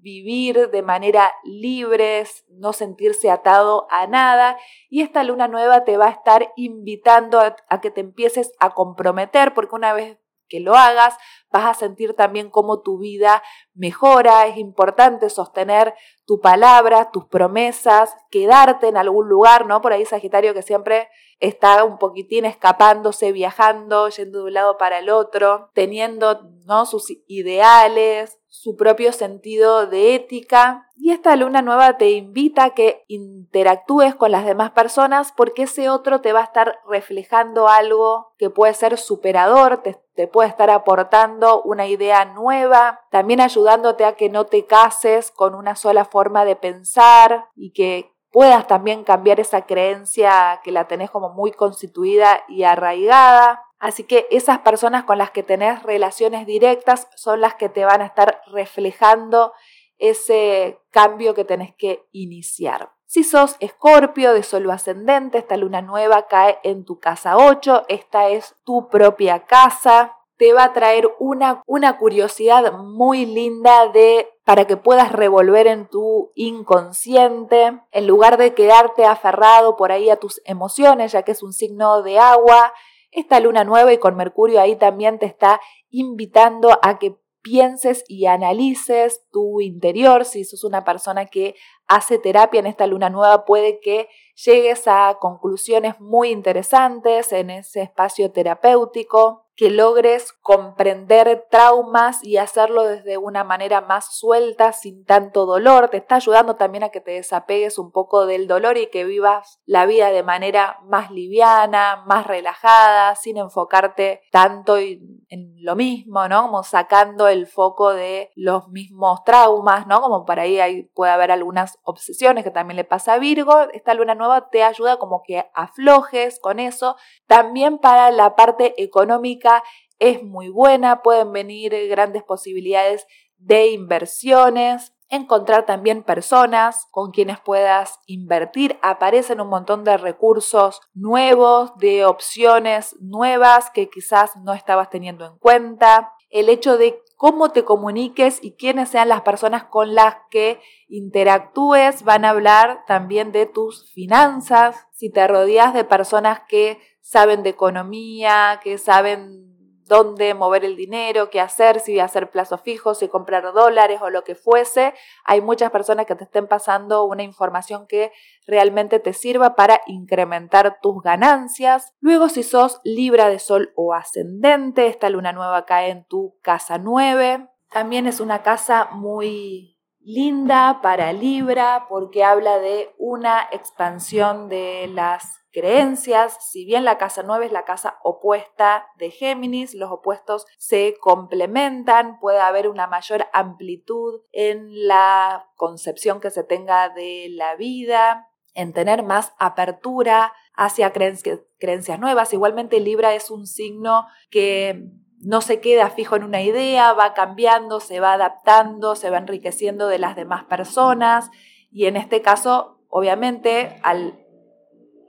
vivir 0.00 0.70
de 0.70 0.80
manera 0.80 1.30
libre, 1.44 2.24
no 2.48 2.72
sentirse 2.72 3.28
atado 3.28 3.86
a 3.90 4.06
nada. 4.06 4.56
Y 4.88 5.02
esta 5.02 5.24
luna 5.24 5.46
nueva 5.46 5.84
te 5.84 5.98
va 5.98 6.06
a 6.06 6.12
estar 6.12 6.54
invitando 6.56 7.38
a, 7.38 7.54
a 7.68 7.82
que 7.82 7.90
te 7.90 8.00
empieces 8.00 8.50
a 8.58 8.70
comprometer, 8.70 9.52
porque 9.52 9.74
una 9.74 9.92
vez 9.92 10.18
que 10.52 10.60
lo 10.60 10.76
hagas, 10.76 11.16
vas 11.50 11.64
a 11.64 11.72
sentir 11.72 12.12
también 12.12 12.50
cómo 12.50 12.82
tu 12.82 12.98
vida 12.98 13.42
mejora. 13.72 14.46
Es 14.46 14.58
importante 14.58 15.30
sostener 15.30 15.94
tu 16.26 16.42
palabra, 16.42 17.10
tus 17.10 17.24
promesas, 17.24 18.14
quedarte 18.30 18.88
en 18.88 18.98
algún 18.98 19.30
lugar, 19.30 19.64
¿no? 19.64 19.80
Por 19.80 19.94
ahí 19.94 20.04
Sagitario 20.04 20.52
que 20.52 20.60
siempre 20.60 21.08
está 21.40 21.84
un 21.84 21.96
poquitín 21.96 22.44
escapándose, 22.44 23.32
viajando, 23.32 24.10
yendo 24.10 24.40
de 24.40 24.44
un 24.44 24.52
lado 24.52 24.76
para 24.76 24.98
el 24.98 25.08
otro, 25.08 25.70
teniendo 25.72 26.42
¿no? 26.66 26.84
sus 26.84 27.06
ideales, 27.26 28.38
su 28.52 28.76
propio 28.76 29.12
sentido 29.12 29.86
de 29.86 30.14
ética. 30.14 30.86
Y 30.94 31.10
esta 31.10 31.34
luna 31.36 31.62
nueva 31.62 31.96
te 31.96 32.10
invita 32.10 32.64
a 32.64 32.70
que 32.74 33.02
interactúes 33.08 34.14
con 34.14 34.30
las 34.30 34.44
demás 34.44 34.72
personas 34.72 35.32
porque 35.34 35.62
ese 35.62 35.88
otro 35.88 36.20
te 36.20 36.34
va 36.34 36.40
a 36.40 36.44
estar 36.44 36.78
reflejando 36.86 37.66
algo 37.66 38.34
que 38.36 38.50
puede 38.50 38.74
ser 38.74 38.98
superador, 38.98 39.78
te, 39.78 39.98
te 40.14 40.28
puede 40.28 40.50
estar 40.50 40.68
aportando 40.68 41.62
una 41.62 41.86
idea 41.86 42.26
nueva, 42.26 43.00
también 43.10 43.40
ayudándote 43.40 44.04
a 44.04 44.16
que 44.16 44.28
no 44.28 44.44
te 44.44 44.66
cases 44.66 45.30
con 45.30 45.54
una 45.54 45.74
sola 45.74 46.04
forma 46.04 46.44
de 46.44 46.54
pensar 46.54 47.46
y 47.56 47.72
que 47.72 48.12
puedas 48.32 48.66
también 48.66 49.04
cambiar 49.04 49.38
esa 49.38 49.62
creencia 49.62 50.60
que 50.64 50.72
la 50.72 50.88
tenés 50.88 51.10
como 51.10 51.28
muy 51.30 51.52
constituida 51.52 52.42
y 52.48 52.64
arraigada. 52.64 53.62
Así 53.78 54.04
que 54.04 54.26
esas 54.30 54.60
personas 54.60 55.04
con 55.04 55.18
las 55.18 55.30
que 55.30 55.42
tenés 55.42 55.82
relaciones 55.82 56.46
directas 56.46 57.08
son 57.14 57.40
las 57.40 57.54
que 57.54 57.68
te 57.68 57.84
van 57.84 58.00
a 58.00 58.06
estar 58.06 58.42
reflejando 58.46 59.52
ese 59.98 60.80
cambio 60.90 61.34
que 61.34 61.44
tenés 61.44 61.74
que 61.76 62.08
iniciar. 62.10 62.90
Si 63.06 63.24
sos 63.24 63.56
escorpio 63.60 64.32
de 64.32 64.42
solo 64.42 64.72
ascendente, 64.72 65.36
esta 65.36 65.58
luna 65.58 65.82
nueva 65.82 66.26
cae 66.28 66.58
en 66.62 66.86
tu 66.86 66.98
casa 66.98 67.36
8, 67.36 67.84
esta 67.88 68.30
es 68.30 68.56
tu 68.64 68.88
propia 68.88 69.40
casa, 69.44 70.16
te 70.42 70.52
va 70.52 70.64
a 70.64 70.72
traer 70.72 71.08
una, 71.20 71.62
una 71.68 71.98
curiosidad 71.98 72.72
muy 72.72 73.26
linda 73.26 73.86
de 73.86 74.28
para 74.44 74.64
que 74.66 74.76
puedas 74.76 75.12
revolver 75.12 75.68
en 75.68 75.86
tu 75.86 76.32
inconsciente, 76.34 77.80
en 77.92 78.06
lugar 78.08 78.38
de 78.38 78.52
quedarte 78.52 79.04
aferrado 79.04 79.76
por 79.76 79.92
ahí 79.92 80.10
a 80.10 80.16
tus 80.16 80.42
emociones, 80.44 81.12
ya 81.12 81.22
que 81.22 81.30
es 81.30 81.44
un 81.44 81.52
signo 81.52 82.02
de 82.02 82.18
agua, 82.18 82.72
esta 83.12 83.38
luna 83.38 83.62
nueva 83.62 83.92
y 83.92 83.98
con 83.98 84.16
Mercurio 84.16 84.60
ahí 84.60 84.74
también 84.74 85.20
te 85.20 85.26
está 85.26 85.60
invitando 85.90 86.76
a 86.82 86.98
que 86.98 87.16
pienses 87.40 88.04
y 88.08 88.26
analices 88.26 89.22
tu 89.30 89.60
interior. 89.60 90.24
Si 90.24 90.42
sos 90.42 90.64
una 90.64 90.82
persona 90.82 91.26
que 91.26 91.54
hace 91.86 92.18
terapia 92.18 92.58
en 92.58 92.66
esta 92.66 92.88
luna 92.88 93.10
nueva, 93.10 93.44
puede 93.44 93.78
que 93.78 94.08
llegues 94.34 94.88
a 94.88 95.18
conclusiones 95.20 96.00
muy 96.00 96.30
interesantes 96.30 97.32
en 97.32 97.50
ese 97.50 97.82
espacio 97.82 98.32
terapéutico 98.32 99.46
que 99.62 99.70
logres 99.70 100.32
comprender 100.40 101.46
traumas 101.48 102.24
y 102.24 102.36
hacerlo 102.36 102.82
desde 102.82 103.16
una 103.16 103.44
manera 103.44 103.80
más 103.80 104.12
suelta, 104.12 104.72
sin 104.72 105.04
tanto 105.04 105.46
dolor. 105.46 105.88
Te 105.88 105.98
está 105.98 106.16
ayudando 106.16 106.56
también 106.56 106.82
a 106.82 106.88
que 106.88 107.00
te 107.00 107.12
desapegues 107.12 107.78
un 107.78 107.92
poco 107.92 108.26
del 108.26 108.48
dolor 108.48 108.76
y 108.76 108.88
que 108.88 109.04
vivas 109.04 109.60
la 109.64 109.86
vida 109.86 110.10
de 110.10 110.24
manera 110.24 110.80
más 110.82 111.12
liviana, 111.12 112.02
más 112.06 112.26
relajada, 112.26 113.14
sin 113.14 113.36
enfocarte 113.36 114.22
tanto 114.32 114.78
en 114.78 115.54
lo 115.62 115.76
mismo, 115.76 116.26
¿no? 116.26 116.42
Como 116.42 116.64
sacando 116.64 117.28
el 117.28 117.46
foco 117.46 117.94
de 117.94 118.32
los 118.34 118.68
mismos 118.68 119.22
traumas, 119.22 119.86
¿no? 119.86 120.00
Como 120.00 120.24
para 120.24 120.42
ahí, 120.42 120.90
puede 120.92 121.12
haber 121.12 121.30
algunas 121.30 121.78
obsesiones 121.84 122.42
que 122.42 122.50
también 122.50 122.76
le 122.76 122.84
pasa 122.84 123.14
a 123.14 123.18
Virgo. 123.18 123.60
Esta 123.72 123.94
luna 123.94 124.16
nueva 124.16 124.50
te 124.50 124.64
ayuda 124.64 124.98
como 124.98 125.22
que 125.22 125.48
aflojes 125.54 126.40
con 126.40 126.58
eso. 126.58 126.96
También 127.28 127.78
para 127.78 128.10
la 128.10 128.34
parte 128.34 128.74
económica 128.82 129.51
es 129.98 130.22
muy 130.22 130.48
buena, 130.48 131.02
pueden 131.02 131.32
venir 131.32 131.74
grandes 131.88 132.22
posibilidades 132.22 133.06
de 133.38 133.68
inversiones. 133.68 134.92
encontrar 135.08 135.66
también 135.66 136.04
personas 136.04 136.86
con 136.90 137.10
quienes 137.10 137.38
puedas 137.38 138.00
invertir. 138.06 138.78
Aparecen 138.80 139.42
un 139.42 139.48
montón 139.48 139.84
de 139.84 139.98
recursos 139.98 140.80
nuevos, 140.94 141.76
de 141.76 142.06
opciones 142.06 142.96
nuevas 142.98 143.68
que 143.68 143.90
quizás 143.90 144.36
no 144.36 144.54
estabas 144.54 144.88
teniendo 144.88 145.26
en 145.26 145.36
cuenta. 145.36 146.14
El 146.30 146.48
hecho 146.48 146.78
de 146.78 147.02
cómo 147.22 147.50
te 147.50 147.62
comuniques 147.62 148.42
y 148.42 148.56
quiénes 148.56 148.88
sean 148.88 149.10
las 149.10 149.20
personas 149.20 149.64
con 149.64 149.94
las 149.94 150.16
que 150.30 150.60
interactúes 150.88 152.04
van 152.04 152.24
a 152.24 152.30
hablar 152.30 152.84
también 152.86 153.32
de 153.32 153.44
tus 153.44 153.92
finanzas. 153.92 154.88
Si 154.92 155.12
te 155.12 155.28
rodeas 155.28 155.74
de 155.74 155.84
personas 155.84 156.40
que 156.48 156.80
saben 157.02 157.42
de 157.42 157.50
economía, 157.50 158.60
que 158.62 158.78
saben 158.78 159.52
dónde 159.86 160.32
mover 160.32 160.64
el 160.64 160.76
dinero, 160.76 161.28
qué 161.28 161.40
hacer, 161.40 161.80
si 161.80 162.00
hacer 162.00 162.30
plazos 162.30 162.62
fijos, 162.62 163.00
si 163.00 163.08
comprar 163.08 163.52
dólares 163.52 164.00
o 164.00 164.08
lo 164.08 164.24
que 164.24 164.34
fuese. 164.34 164.94
Hay 165.24 165.42
muchas 165.42 165.70
personas 165.70 166.06
que 166.06 166.14
te 166.14 166.24
estén 166.24 166.46
pasando 166.46 167.04
una 167.04 167.22
información 167.22 167.86
que 167.86 168.10
realmente 168.46 169.00
te 169.00 169.12
sirva 169.12 169.54
para 169.54 169.82
incrementar 169.86 170.78
tus 170.80 171.02
ganancias. 171.02 171.92
Luego, 172.00 172.30
si 172.30 172.42
sos 172.42 172.80
Libra 172.84 173.28
de 173.28 173.38
Sol 173.38 173.72
o 173.76 173.92
ascendente, 173.92 174.86
esta 174.86 175.10
luna 175.10 175.32
nueva 175.32 175.66
cae 175.66 175.90
en 175.90 176.06
tu 176.06 176.38
casa 176.40 176.78
9. 176.78 177.48
También 177.70 178.06
es 178.06 178.20
una 178.20 178.42
casa 178.42 178.88
muy 178.92 179.78
linda 180.00 180.80
para 180.82 181.12
Libra 181.12 181.86
porque 181.88 182.24
habla 182.24 182.58
de 182.58 182.94
una 182.98 183.48
expansión 183.52 184.48
de 184.48 184.88
las 184.92 185.41
creencias. 185.52 186.38
Si 186.50 186.64
bien 186.64 186.84
la 186.84 186.98
casa 186.98 187.22
9 187.22 187.46
es 187.46 187.52
la 187.52 187.64
casa 187.64 187.98
opuesta 188.02 188.86
de 188.98 189.10
Géminis, 189.10 189.74
los 189.74 189.90
opuestos 189.90 190.46
se 190.58 190.96
complementan, 191.00 192.18
puede 192.18 192.40
haber 192.40 192.68
una 192.68 192.86
mayor 192.86 193.26
amplitud 193.32 194.22
en 194.32 194.86
la 194.86 195.48
concepción 195.56 196.20
que 196.20 196.30
se 196.30 196.42
tenga 196.42 196.88
de 196.88 197.28
la 197.30 197.54
vida, 197.56 198.28
en 198.54 198.72
tener 198.72 199.02
más 199.02 199.32
apertura 199.38 200.32
hacia 200.54 200.92
creencias, 200.92 201.98
nuevas. 201.98 202.32
Igualmente 202.32 202.80
Libra 202.80 203.14
es 203.14 203.30
un 203.30 203.46
signo 203.46 204.06
que 204.30 204.90
no 205.18 205.40
se 205.40 205.60
queda 205.60 205.90
fijo 205.90 206.16
en 206.16 206.24
una 206.24 206.42
idea, 206.42 206.92
va 206.92 207.14
cambiando, 207.14 207.80
se 207.80 208.00
va 208.00 208.14
adaptando, 208.14 208.96
se 208.96 209.08
va 209.08 209.18
enriqueciendo 209.18 209.86
de 209.88 209.98
las 209.98 210.16
demás 210.16 210.44
personas 210.44 211.30
y 211.70 211.86
en 211.86 211.96
este 211.96 212.20
caso, 212.20 212.80
obviamente, 212.88 213.80
al 213.82 214.21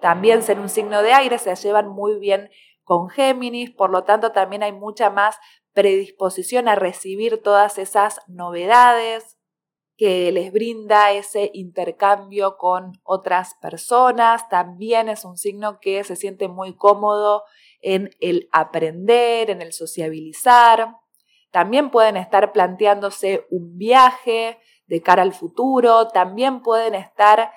también 0.03 0.43
ser 0.43 0.59
un 0.59 0.67
signo 0.67 1.01
de 1.01 1.13
aire, 1.13 1.37
se 1.39 1.55
llevan 1.55 1.87
muy 1.87 2.19
bien 2.19 2.49
con 2.83 3.07
Géminis, 3.07 3.71
por 3.71 3.89
lo 3.89 4.03
tanto 4.03 4.33
también 4.33 4.61
hay 4.61 4.73
mucha 4.73 5.09
más 5.09 5.37
predisposición 5.71 6.67
a 6.67 6.75
recibir 6.75 7.41
todas 7.41 7.77
esas 7.77 8.19
novedades 8.27 9.37
que 9.95 10.29
les 10.33 10.51
brinda 10.51 11.13
ese 11.13 11.51
intercambio 11.53 12.57
con 12.57 12.99
otras 13.03 13.55
personas. 13.61 14.49
También 14.49 15.07
es 15.07 15.23
un 15.23 15.37
signo 15.37 15.79
que 15.79 16.03
se 16.03 16.17
siente 16.17 16.49
muy 16.49 16.75
cómodo 16.75 17.43
en 17.79 18.09
el 18.19 18.49
aprender, 18.51 19.49
en 19.49 19.61
el 19.61 19.71
sociabilizar. 19.71 20.97
También 21.49 21.91
pueden 21.91 22.17
estar 22.17 22.51
planteándose 22.51 23.47
un 23.49 23.77
viaje 23.77 24.59
de 24.85 25.01
cara 25.01 25.21
al 25.21 25.31
futuro, 25.31 26.09
también 26.09 26.61
pueden 26.61 26.93
estar 26.93 27.53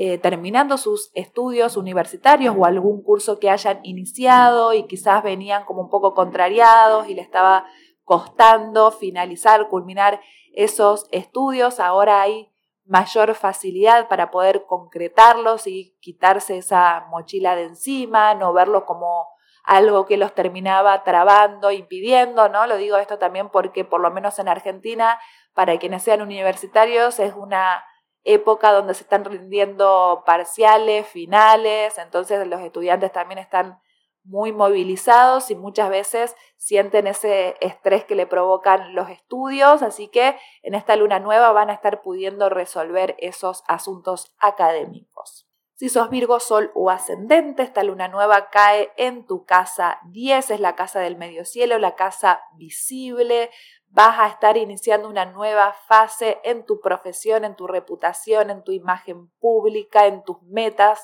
eh, 0.00 0.16
terminando 0.16 0.78
sus 0.78 1.10
estudios 1.14 1.76
universitarios 1.76 2.54
o 2.56 2.64
algún 2.64 3.02
curso 3.02 3.40
que 3.40 3.50
hayan 3.50 3.80
iniciado 3.82 4.72
y 4.72 4.84
quizás 4.84 5.24
venían 5.24 5.64
como 5.64 5.80
un 5.80 5.90
poco 5.90 6.14
contrariados 6.14 7.08
y 7.08 7.14
le 7.14 7.22
estaba 7.22 7.66
costando 8.04 8.92
finalizar, 8.92 9.66
culminar 9.66 10.20
esos 10.54 11.08
estudios. 11.10 11.80
Ahora 11.80 12.22
hay 12.22 12.48
mayor 12.84 13.34
facilidad 13.34 14.06
para 14.06 14.30
poder 14.30 14.66
concretarlos 14.68 15.66
y 15.66 15.96
quitarse 16.00 16.58
esa 16.58 17.08
mochila 17.10 17.56
de 17.56 17.64
encima, 17.64 18.34
no 18.34 18.52
verlo 18.52 18.86
como 18.86 19.26
algo 19.64 20.06
que 20.06 20.16
los 20.16 20.32
terminaba 20.32 21.02
trabando, 21.02 21.72
impidiendo, 21.72 22.48
¿no? 22.48 22.68
Lo 22.68 22.76
digo 22.76 22.98
esto 22.98 23.18
también 23.18 23.48
porque 23.48 23.84
por 23.84 24.00
lo 24.00 24.12
menos 24.12 24.38
en 24.38 24.46
Argentina, 24.46 25.18
para 25.54 25.76
quienes 25.78 26.04
sean 26.04 26.22
universitarios, 26.22 27.18
es 27.18 27.34
una 27.34 27.82
época 28.28 28.72
donde 28.72 28.94
se 28.94 29.02
están 29.02 29.24
rindiendo 29.24 30.22
parciales, 30.26 31.06
finales, 31.06 31.96
entonces 31.98 32.46
los 32.46 32.60
estudiantes 32.60 33.10
también 33.12 33.38
están 33.38 33.80
muy 34.24 34.52
movilizados 34.52 35.50
y 35.50 35.54
muchas 35.54 35.88
veces 35.88 36.36
sienten 36.58 37.06
ese 37.06 37.56
estrés 37.60 38.04
que 38.04 38.14
le 38.14 38.26
provocan 38.26 38.94
los 38.94 39.08
estudios, 39.08 39.82
así 39.82 40.08
que 40.08 40.36
en 40.62 40.74
esta 40.74 40.96
luna 40.96 41.18
nueva 41.18 41.52
van 41.52 41.70
a 41.70 41.72
estar 41.72 42.02
pudiendo 42.02 42.50
resolver 42.50 43.16
esos 43.18 43.64
asuntos 43.66 44.34
académicos. 44.38 45.48
Si 45.78 45.88
sos 45.88 46.10
Virgo, 46.10 46.40
Sol 46.40 46.72
o 46.74 46.90
Ascendente, 46.90 47.62
esta 47.62 47.84
luna 47.84 48.08
nueva 48.08 48.50
cae 48.50 48.92
en 48.96 49.24
tu 49.24 49.44
casa 49.44 50.00
10, 50.06 50.50
es 50.50 50.60
la 50.60 50.74
casa 50.74 50.98
del 50.98 51.16
medio 51.16 51.44
cielo, 51.44 51.78
la 51.78 51.94
casa 51.94 52.42
visible, 52.56 53.50
vas 53.90 54.18
a 54.18 54.28
estar 54.28 54.56
iniciando 54.56 55.08
una 55.08 55.24
nueva 55.24 55.74
fase 55.86 56.38
en 56.44 56.64
tu 56.64 56.80
profesión, 56.80 57.44
en 57.44 57.56
tu 57.56 57.66
reputación, 57.66 58.50
en 58.50 58.62
tu 58.62 58.72
imagen 58.72 59.28
pública, 59.40 60.06
en 60.06 60.22
tus 60.24 60.42
metas 60.42 61.00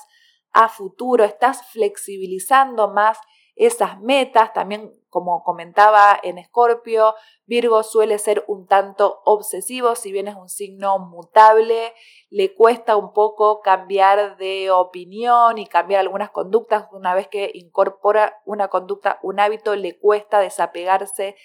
a 0.51 0.69
futuro. 0.69 1.23
Estás 1.23 1.65
flexibilizando 1.71 2.87
más 2.89 3.19
esas 3.55 3.99
metas. 4.01 4.53
También, 4.53 4.93
como 5.09 5.43
comentaba 5.43 6.19
en 6.21 6.37
Escorpio, 6.37 7.15
Virgo 7.45 7.83
suele 7.83 8.17
ser 8.19 8.43
un 8.47 8.67
tanto 8.67 9.21
obsesivo, 9.25 9.95
si 9.95 10.11
bien 10.11 10.27
es 10.27 10.35
un 10.35 10.49
signo 10.49 10.99
mutable, 10.99 11.93
le 12.29 12.53
cuesta 12.53 12.95
un 12.95 13.13
poco 13.13 13.61
cambiar 13.61 14.37
de 14.37 14.71
opinión 14.71 15.57
y 15.57 15.67
cambiar 15.67 16.01
algunas 16.01 16.31
conductas. 16.31 16.87
Una 16.91 17.15
vez 17.15 17.27
que 17.27 17.51
incorpora 17.53 18.41
una 18.45 18.67
conducta, 18.67 19.19
un 19.23 19.39
hábito, 19.39 19.75
le 19.75 19.97
cuesta 19.97 20.39
desapegarse 20.39 21.35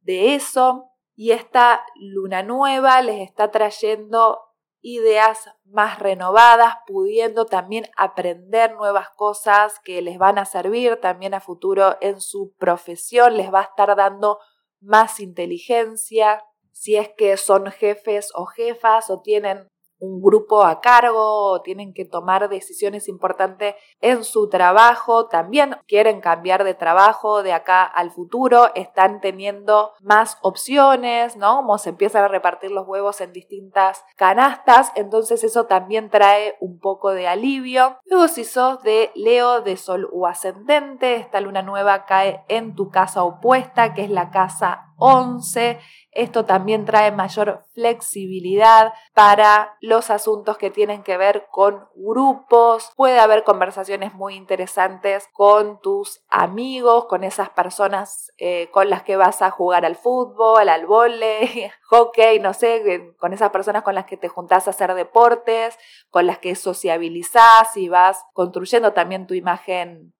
de 0.00 0.34
eso 0.34 0.89
y 1.20 1.32
esta 1.32 1.84
luna 1.96 2.42
nueva 2.42 3.02
les 3.02 3.20
está 3.20 3.50
trayendo 3.50 4.40
ideas 4.80 5.50
más 5.66 5.98
renovadas, 5.98 6.76
pudiendo 6.86 7.44
también 7.44 7.84
aprender 7.94 8.74
nuevas 8.74 9.10
cosas 9.10 9.80
que 9.84 10.00
les 10.00 10.16
van 10.16 10.38
a 10.38 10.46
servir 10.46 10.96
también 10.96 11.34
a 11.34 11.42
futuro 11.42 11.98
en 12.00 12.22
su 12.22 12.54
profesión, 12.56 13.36
les 13.36 13.52
va 13.52 13.60
a 13.60 13.64
estar 13.64 13.94
dando 13.96 14.38
más 14.80 15.20
inteligencia, 15.20 16.42
si 16.72 16.96
es 16.96 17.10
que 17.10 17.36
son 17.36 17.70
jefes 17.70 18.32
o 18.34 18.46
jefas 18.46 19.10
o 19.10 19.20
tienen 19.20 19.68
un 20.00 20.20
grupo 20.20 20.64
a 20.64 20.80
cargo 20.80 21.60
tienen 21.62 21.92
que 21.94 22.04
tomar 22.04 22.48
decisiones 22.48 23.08
importantes 23.08 23.74
en 24.00 24.24
su 24.24 24.48
trabajo, 24.48 25.26
también 25.28 25.76
quieren 25.86 26.20
cambiar 26.20 26.64
de 26.64 26.74
trabajo 26.74 27.42
de 27.42 27.52
acá 27.52 27.84
al 27.84 28.10
futuro, 28.10 28.70
están 28.74 29.20
teniendo 29.20 29.92
más 30.00 30.38
opciones, 30.42 31.36
¿no? 31.36 31.56
Como 31.56 31.78
se 31.78 31.90
empiezan 31.90 32.24
a 32.24 32.28
repartir 32.28 32.70
los 32.70 32.88
huevos 32.88 33.20
en 33.20 33.32
distintas 33.32 34.04
canastas, 34.16 34.90
entonces 34.94 35.44
eso 35.44 35.66
también 35.66 36.10
trae 36.10 36.56
un 36.60 36.80
poco 36.80 37.10
de 37.10 37.28
alivio. 37.28 37.98
Luego 38.06 38.28
si 38.28 38.44
sos 38.44 38.82
de 38.82 39.10
Leo 39.14 39.60
de 39.60 39.76
Sol 39.76 40.08
o 40.12 40.26
ascendente, 40.26 41.16
esta 41.16 41.40
luna 41.40 41.62
nueva 41.62 42.06
cae 42.06 42.44
en 42.48 42.74
tu 42.74 42.90
casa 42.90 43.22
opuesta, 43.22 43.94
que 43.94 44.04
es 44.04 44.10
la 44.10 44.30
casa 44.30 44.89
11 45.00 45.78
esto 46.12 46.44
también 46.44 46.86
trae 46.86 47.12
mayor 47.12 47.64
flexibilidad 47.72 48.92
para 49.14 49.76
los 49.80 50.10
asuntos 50.10 50.58
que 50.58 50.70
tienen 50.70 51.04
que 51.04 51.16
ver 51.16 51.46
con 51.52 51.86
grupos. 51.94 52.90
Puede 52.96 53.20
haber 53.20 53.44
conversaciones 53.44 54.12
muy 54.14 54.34
interesantes 54.34 55.28
con 55.32 55.80
tus 55.80 56.24
amigos, 56.28 57.04
con 57.04 57.22
esas 57.22 57.50
personas 57.50 58.32
eh, 58.38 58.68
con 58.72 58.90
las 58.90 59.04
que 59.04 59.16
vas 59.16 59.40
a 59.40 59.52
jugar 59.52 59.84
al 59.84 59.94
fútbol, 59.94 60.68
al 60.68 60.86
vole, 60.86 61.72
hockey, 61.88 62.40
no 62.40 62.54
sé, 62.54 63.14
con 63.18 63.32
esas 63.32 63.50
personas 63.50 63.84
con 63.84 63.94
las 63.94 64.06
que 64.06 64.16
te 64.16 64.28
juntás 64.28 64.66
a 64.66 64.70
hacer 64.70 64.94
deportes, 64.94 65.78
con 66.10 66.26
las 66.26 66.38
que 66.38 66.56
sociabilizás 66.56 67.76
y 67.76 67.88
vas 67.88 68.24
construyendo 68.32 68.92
también 68.92 69.28
tu 69.28 69.34
imagen 69.34 70.12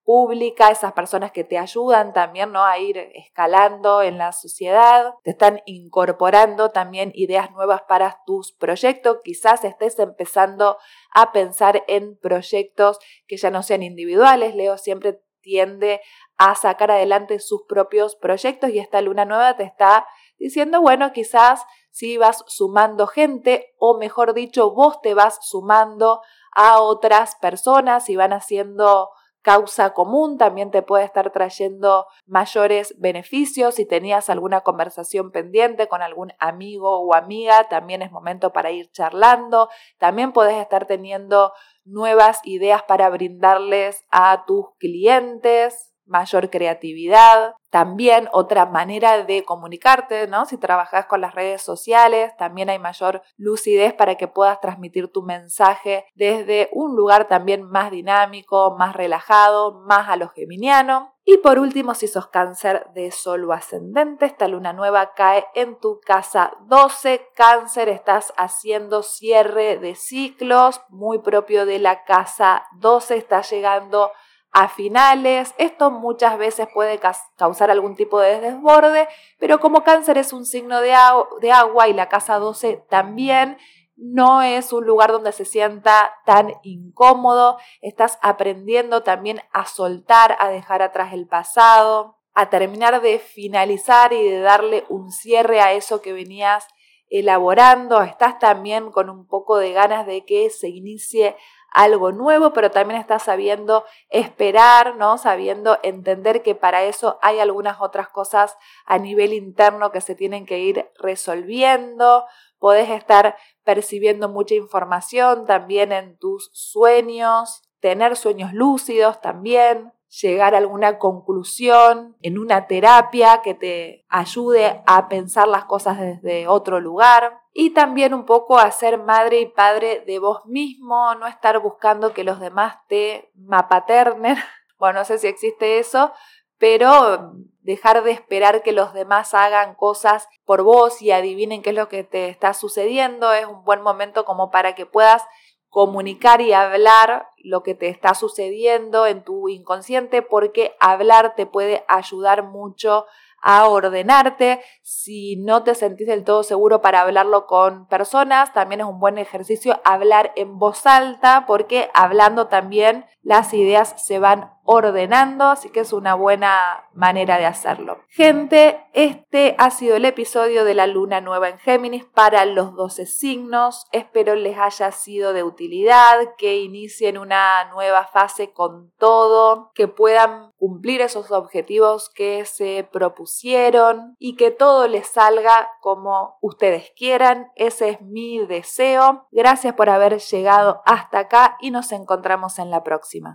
esas 0.71 0.93
personas 0.93 1.31
que 1.31 1.43
te 1.43 1.57
ayudan 1.57 2.13
también 2.13 2.51
¿no? 2.51 2.63
a 2.63 2.77
ir 2.79 2.97
escalando 3.13 4.01
en 4.01 4.17
la 4.17 4.31
sociedad, 4.31 5.13
te 5.23 5.31
están 5.31 5.61
incorporando 5.65 6.71
también 6.71 7.11
ideas 7.15 7.51
nuevas 7.51 7.81
para 7.87 8.21
tus 8.25 8.51
proyectos, 8.51 9.17
quizás 9.23 9.63
estés 9.63 9.99
empezando 9.99 10.77
a 11.13 11.31
pensar 11.31 11.83
en 11.87 12.17
proyectos 12.17 12.99
que 13.27 13.37
ya 13.37 13.49
no 13.49 13.63
sean 13.63 13.83
individuales, 13.83 14.55
Leo 14.55 14.77
siempre 14.77 15.21
tiende 15.41 16.01
a 16.37 16.55
sacar 16.55 16.91
adelante 16.91 17.39
sus 17.39 17.63
propios 17.67 18.15
proyectos 18.15 18.69
y 18.69 18.79
esta 18.79 19.01
luna 19.01 19.25
nueva 19.25 19.55
te 19.55 19.63
está 19.63 20.05
diciendo, 20.37 20.81
bueno, 20.81 21.11
quizás 21.13 21.65
si 21.91 22.17
vas 22.17 22.43
sumando 22.47 23.07
gente 23.07 23.73
o 23.77 23.97
mejor 23.97 24.33
dicho, 24.33 24.71
vos 24.71 25.01
te 25.01 25.13
vas 25.13 25.39
sumando 25.41 26.21
a 26.53 26.79
otras 26.79 27.35
personas 27.35 28.09
y 28.09 28.15
van 28.15 28.33
haciendo 28.33 29.09
causa 29.41 29.93
común 29.93 30.37
también 30.37 30.71
te 30.71 30.81
puede 30.81 31.03
estar 31.03 31.31
trayendo 31.31 32.05
mayores 32.25 32.95
beneficios. 32.99 33.75
Si 33.75 33.85
tenías 33.85 34.29
alguna 34.29 34.61
conversación 34.61 35.31
pendiente 35.31 35.87
con 35.87 36.01
algún 36.01 36.33
amigo 36.39 36.99
o 37.01 37.13
amiga, 37.13 37.67
también 37.69 38.01
es 38.01 38.11
momento 38.11 38.53
para 38.53 38.71
ir 38.71 38.91
charlando. 38.91 39.69
También 39.97 40.31
puedes 40.31 40.55
estar 40.55 40.87
teniendo 40.87 41.53
nuevas 41.83 42.39
ideas 42.43 42.83
para 42.83 43.09
brindarles 43.09 44.05
a 44.11 44.45
tus 44.45 44.65
clientes 44.77 45.90
mayor 46.05 46.49
creatividad, 46.49 47.53
también 47.71 48.27
otra 48.33 48.65
manera 48.65 49.23
de 49.23 49.45
comunicarte, 49.45 50.27
¿no? 50.27 50.45
Si 50.45 50.57
trabajas 50.57 51.05
con 51.05 51.21
las 51.21 51.33
redes 51.33 51.61
sociales, 51.61 52.35
también 52.37 52.69
hay 52.69 52.79
mayor 52.79 53.21
lucidez 53.37 53.93
para 53.93 54.15
que 54.15 54.27
puedas 54.27 54.59
transmitir 54.59 55.09
tu 55.09 55.23
mensaje 55.23 56.05
desde 56.13 56.69
un 56.73 56.95
lugar 56.95 57.29
también 57.29 57.63
más 57.63 57.89
dinámico, 57.89 58.75
más 58.77 58.93
relajado, 58.93 59.81
más 59.85 60.09
a 60.09 60.17
lo 60.17 60.27
geminiano. 60.29 61.13
Y 61.23 61.37
por 61.37 61.59
último, 61.59 61.93
si 61.93 62.07
sos 62.07 62.27
cáncer 62.27 62.87
de 62.93 63.11
solo 63.11 63.53
ascendente, 63.53 64.25
esta 64.25 64.47
luna 64.47 64.73
nueva 64.73 65.13
cae 65.13 65.45
en 65.53 65.79
tu 65.79 66.01
casa 66.01 66.51
12. 66.65 67.29
Cáncer, 67.35 67.87
estás 67.89 68.33
haciendo 68.35 69.03
cierre 69.03 69.77
de 69.77 69.95
ciclos, 69.95 70.81
muy 70.89 71.19
propio 71.19 71.65
de 71.65 71.79
la 71.79 72.03
casa 72.03 72.65
12, 72.79 73.15
está 73.15 73.41
llegando 73.43 74.11
a 74.51 74.67
finales. 74.67 75.53
Esto 75.57 75.91
muchas 75.91 76.37
veces 76.37 76.67
puede 76.73 76.99
causar 77.37 77.71
algún 77.71 77.95
tipo 77.95 78.19
de 78.19 78.39
desborde, 78.39 79.07
pero 79.39 79.59
como 79.59 79.83
cáncer 79.83 80.17
es 80.17 80.33
un 80.33 80.45
signo 80.45 80.81
de, 80.81 80.95
de, 81.41 81.51
agua 81.51 81.87
y 81.87 81.93
la 81.93 82.09
casa 82.09 82.37
12 82.37 82.83
también, 82.89 83.57
no 83.95 84.41
es 84.41 84.73
un 84.73 84.85
lugar 84.85 85.11
donde 85.11 85.31
se 85.31 85.45
sienta 85.45 86.15
tan 86.25 86.53
incómodo. 86.63 87.57
Estás 87.81 88.17
aprendiendo 88.21 89.03
también 89.03 89.41
a 89.53 89.65
soltar, 89.65 90.35
a 90.39 90.49
dejar 90.49 90.81
atrás 90.81 91.13
el 91.13 91.27
pasado, 91.27 92.17
a 92.33 92.49
terminar 92.49 93.01
de 93.01 93.19
finalizar 93.19 94.11
y 94.11 94.27
de 94.27 94.39
darle 94.39 94.85
un 94.89 95.11
cierre 95.11 95.61
a 95.61 95.73
eso 95.73 96.01
que 96.01 96.13
venías 96.13 96.67
elaborando. 97.11 98.01
Estás 98.01 98.39
también 98.39 98.91
con 98.91 99.09
un 99.09 99.27
poco 99.27 99.57
de 99.57 99.73
ganas 99.73 100.07
de 100.07 100.25
que 100.25 100.49
se 100.49 100.69
inicie 100.69 101.35
algo 101.71 102.11
nuevo, 102.11 102.53
pero 102.53 102.69
también 102.69 102.99
estás 102.99 103.23
sabiendo 103.23 103.85
esperar, 104.09 104.95
¿no? 104.97 105.17
Sabiendo 105.17 105.79
entender 105.83 106.43
que 106.43 106.53
para 106.53 106.83
eso 106.83 107.17
hay 107.21 107.39
algunas 107.39 107.81
otras 107.81 108.09
cosas 108.09 108.57
a 108.85 108.97
nivel 108.97 109.33
interno 109.33 109.91
que 109.91 110.01
se 110.01 110.13
tienen 110.13 110.45
que 110.45 110.59
ir 110.59 110.89
resolviendo. 110.99 112.25
Podés 112.59 112.89
estar 112.89 113.37
percibiendo 113.63 114.29
mucha 114.29 114.53
información 114.53 115.45
también 115.45 115.91
en 115.91 116.17
tus 116.17 116.49
sueños, 116.53 117.63
tener 117.79 118.15
sueños 118.17 118.53
lúcidos 118.53 119.21
también 119.21 119.93
llegar 120.19 120.53
a 120.53 120.57
alguna 120.57 120.99
conclusión 120.99 122.17
en 122.21 122.37
una 122.37 122.67
terapia 122.67 123.41
que 123.41 123.53
te 123.53 124.05
ayude 124.09 124.81
a 124.85 125.07
pensar 125.07 125.47
las 125.47 125.65
cosas 125.65 125.99
desde 125.99 126.47
otro 126.47 126.81
lugar 126.81 127.39
y 127.53 127.71
también 127.71 128.13
un 128.13 128.25
poco 128.25 128.57
a 128.57 128.71
ser 128.71 128.97
madre 128.97 129.39
y 129.39 129.45
padre 129.45 130.03
de 130.05 130.19
vos 130.19 130.45
mismo, 130.45 131.15
no 131.15 131.27
estar 131.27 131.59
buscando 131.59 132.13
que 132.13 132.23
los 132.23 132.39
demás 132.39 132.77
te 132.87 133.31
mapaternen. 133.35 134.37
Bueno, 134.77 135.01
no 135.01 135.05
sé 135.05 135.19
si 135.19 135.27
existe 135.27 135.77
eso, 135.77 136.11
pero 136.57 137.33
dejar 137.59 138.03
de 138.03 138.09
esperar 138.09 138.63
que 138.63 138.71
los 138.71 138.93
demás 138.93 139.35
hagan 139.35 139.75
cosas 139.75 140.27
por 140.43 140.63
vos 140.63 141.03
y 141.03 141.11
adivinen 141.11 141.61
qué 141.61 141.69
es 141.69 141.75
lo 141.75 141.87
que 141.87 142.03
te 142.03 142.29
está 142.29 142.55
sucediendo 142.55 143.31
es 143.31 143.45
un 143.45 143.63
buen 143.63 143.83
momento 143.83 144.25
como 144.25 144.49
para 144.49 144.73
que 144.73 144.87
puedas 144.87 145.23
comunicar 145.71 146.41
y 146.41 146.51
hablar 146.51 147.29
lo 147.37 147.63
que 147.63 147.73
te 147.73 147.87
está 147.87 148.13
sucediendo 148.13 149.07
en 149.07 149.23
tu 149.23 149.47
inconsciente 149.47 150.21
porque 150.21 150.75
hablar 150.81 151.33
te 151.35 151.45
puede 151.45 151.85
ayudar 151.87 152.43
mucho 152.43 153.05
a 153.41 153.67
ordenarte. 153.67 154.61
Si 154.83 155.37
no 155.37 155.63
te 155.63 155.73
sentís 155.73 156.07
del 156.07 156.25
todo 156.25 156.43
seguro 156.43 156.81
para 156.81 157.01
hablarlo 157.01 157.47
con 157.47 157.87
personas, 157.87 158.53
también 158.53 158.81
es 158.81 158.87
un 158.87 158.99
buen 158.99 159.17
ejercicio 159.17 159.79
hablar 159.85 160.33
en 160.35 160.59
voz 160.59 160.85
alta 160.85 161.45
porque 161.47 161.89
hablando 161.93 162.47
también 162.47 163.05
las 163.23 163.53
ideas 163.53 163.95
se 163.97 164.19
van 164.19 164.51
ordenando, 164.63 165.45
así 165.45 165.69
que 165.69 165.81
es 165.81 165.93
una 165.93 166.15
buena 166.15 166.89
manera 166.93 167.37
de 167.37 167.45
hacerlo. 167.45 167.99
Gente, 168.07 168.83
este 168.93 169.55
ha 169.57 169.71
sido 169.71 169.95
el 169.95 170.05
episodio 170.05 170.65
de 170.65 170.73
la 170.73 170.87
luna 170.87 171.21
nueva 171.21 171.49
en 171.49 171.57
Géminis 171.59 172.05
para 172.05 172.45
los 172.45 172.75
12 172.75 173.05
signos. 173.05 173.85
Espero 173.91 174.35
les 174.35 174.57
haya 174.57 174.91
sido 174.91 175.33
de 175.33 175.43
utilidad, 175.43 176.35
que 176.37 176.59
inicien 176.59 177.17
una 177.17 177.65
nueva 177.71 178.05
fase 178.05 178.51
con 178.51 178.91
todo, 178.97 179.71
que 179.73 179.87
puedan 179.87 180.51
cumplir 180.57 181.01
esos 181.01 181.31
objetivos 181.31 182.09
que 182.09 182.45
se 182.45 182.87
propusieron 182.91 184.15
y 184.19 184.35
que 184.35 184.51
todo 184.51 184.87
les 184.87 185.07
salga 185.07 185.71
como 185.79 186.37
ustedes 186.41 186.91
quieran. 186.95 187.51
Ese 187.55 187.89
es 187.89 188.01
mi 188.01 188.39
deseo. 188.45 189.27
Gracias 189.31 189.73
por 189.73 189.89
haber 189.89 190.19
llegado 190.19 190.81
hasta 190.85 191.19
acá 191.19 191.57
y 191.61 191.71
nos 191.71 191.91
encontramos 191.91 192.59
en 192.59 192.69
la 192.69 192.83
próxima. 192.83 193.29